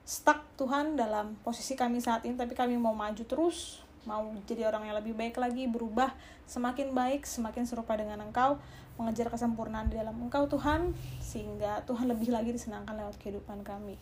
stuck 0.04 0.44
Tuhan 0.60 1.00
dalam 1.00 1.40
posisi 1.42 1.80
kami 1.80 2.04
saat 2.04 2.28
ini, 2.28 2.36
tapi 2.36 2.54
kami 2.54 2.76
mau 2.76 2.92
maju 2.92 3.24
terus, 3.24 3.80
mau 4.04 4.24
jadi 4.44 4.68
orang 4.68 4.88
yang 4.92 4.96
lebih 5.00 5.16
baik 5.16 5.40
lagi, 5.40 5.68
berubah 5.68 6.12
semakin 6.44 6.92
baik, 6.92 7.24
semakin 7.24 7.64
serupa 7.64 7.96
dengan 7.96 8.20
Engkau, 8.20 8.60
mengejar 9.00 9.32
kesempurnaan 9.32 9.88
di 9.88 9.96
dalam 9.96 10.14
Engkau 10.20 10.46
Tuhan, 10.52 10.92
sehingga 11.24 11.82
Tuhan 11.88 12.12
lebih 12.12 12.36
lagi 12.36 12.52
disenangkan 12.52 13.00
lewat 13.00 13.16
kehidupan 13.18 13.64
kami. 13.64 13.96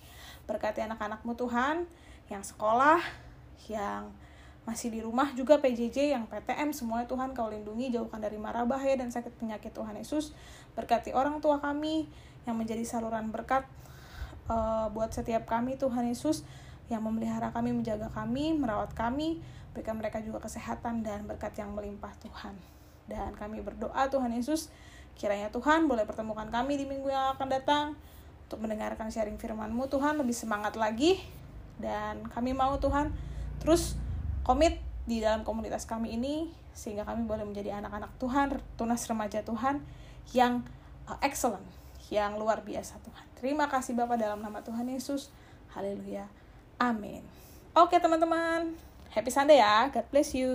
Berkati 0.50 0.82
anak-anakmu 0.84 1.38
Tuhan, 1.38 1.86
yang 2.34 2.42
sekolah, 2.42 3.00
yang 3.70 4.10
masih 4.62 4.94
di 4.94 5.02
rumah 5.02 5.34
juga 5.34 5.58
PJJ 5.58 6.14
yang 6.14 6.30
PTM 6.30 6.70
semuanya 6.70 7.10
Tuhan 7.10 7.34
kau 7.34 7.50
lindungi 7.50 7.90
jauhkan 7.90 8.22
dari 8.22 8.38
marah 8.38 8.62
bahaya 8.62 8.94
dan 8.94 9.10
sakit 9.10 9.34
penyakit 9.42 9.74
Tuhan 9.74 9.98
Yesus 9.98 10.38
berkati 10.78 11.18
orang 11.18 11.42
tua 11.42 11.58
kami 11.58 12.06
yang 12.46 12.62
menjadi 12.62 12.86
saluran 12.86 13.34
berkat 13.34 13.66
uh, 14.48 14.88
buat 14.94 15.12
setiap 15.12 15.46
kami 15.46 15.78
Tuhan 15.78 16.08
Yesus 16.08 16.46
yang 16.88 17.04
memelihara 17.04 17.52
kami 17.56 17.72
menjaga 17.72 18.12
kami 18.12 18.52
merawat 18.58 18.92
kami 18.92 19.40
berikan 19.72 19.96
mereka 19.96 20.20
juga 20.20 20.44
kesehatan 20.44 21.04
dan 21.04 21.24
berkat 21.24 21.56
yang 21.56 21.72
melimpah 21.72 22.12
Tuhan. 22.20 22.56
Dan 23.08 23.36
kami 23.36 23.64
berdoa 23.64 24.08
Tuhan 24.12 24.32
Yesus, 24.36 24.68
kiranya 25.16 25.52
Tuhan 25.52 25.88
boleh 25.88 26.04
pertemukan 26.04 26.48
kami 26.52 26.80
di 26.80 26.86
minggu 26.88 27.08
yang 27.08 27.36
akan 27.36 27.48
datang 27.48 27.86
untuk 28.48 28.68
mendengarkan 28.68 29.08
sharing 29.08 29.40
firman-Mu. 29.40 29.88
Tuhan 29.88 30.20
lebih 30.20 30.36
semangat 30.36 30.76
lagi. 30.76 31.24
Dan 31.82 32.28
kami 32.30 32.54
mau 32.54 32.78
Tuhan 32.78 33.10
terus 33.58 33.98
komit 34.46 34.78
di 35.10 35.18
dalam 35.24 35.42
komunitas 35.42 35.90
kami 35.90 36.14
ini 36.14 36.52
sehingga 36.72 37.04
kami 37.04 37.26
boleh 37.26 37.44
menjadi 37.44 37.82
anak-anak 37.82 38.12
Tuhan, 38.22 38.48
tunas 38.78 39.02
remaja 39.10 39.42
Tuhan 39.42 39.82
yang 40.32 40.62
uh, 41.10 41.18
excellent, 41.26 41.66
yang 42.10 42.40
luar 42.40 42.66
biasa 42.66 42.98
Tuhan. 43.04 43.26
Terima 43.38 43.70
kasih 43.70 43.94
Bapak 43.94 44.18
dalam 44.18 44.42
nama 44.42 44.64
Tuhan 44.66 44.90
Yesus. 44.90 45.30
Haleluya. 45.76 46.26
Amin. 46.82 47.22
Oke 47.78 48.02
teman-teman, 48.02 48.74
happy 49.14 49.30
Sunday 49.30 49.62
ya. 49.62 49.88
God 49.94 50.08
bless 50.10 50.34
you. 50.34 50.52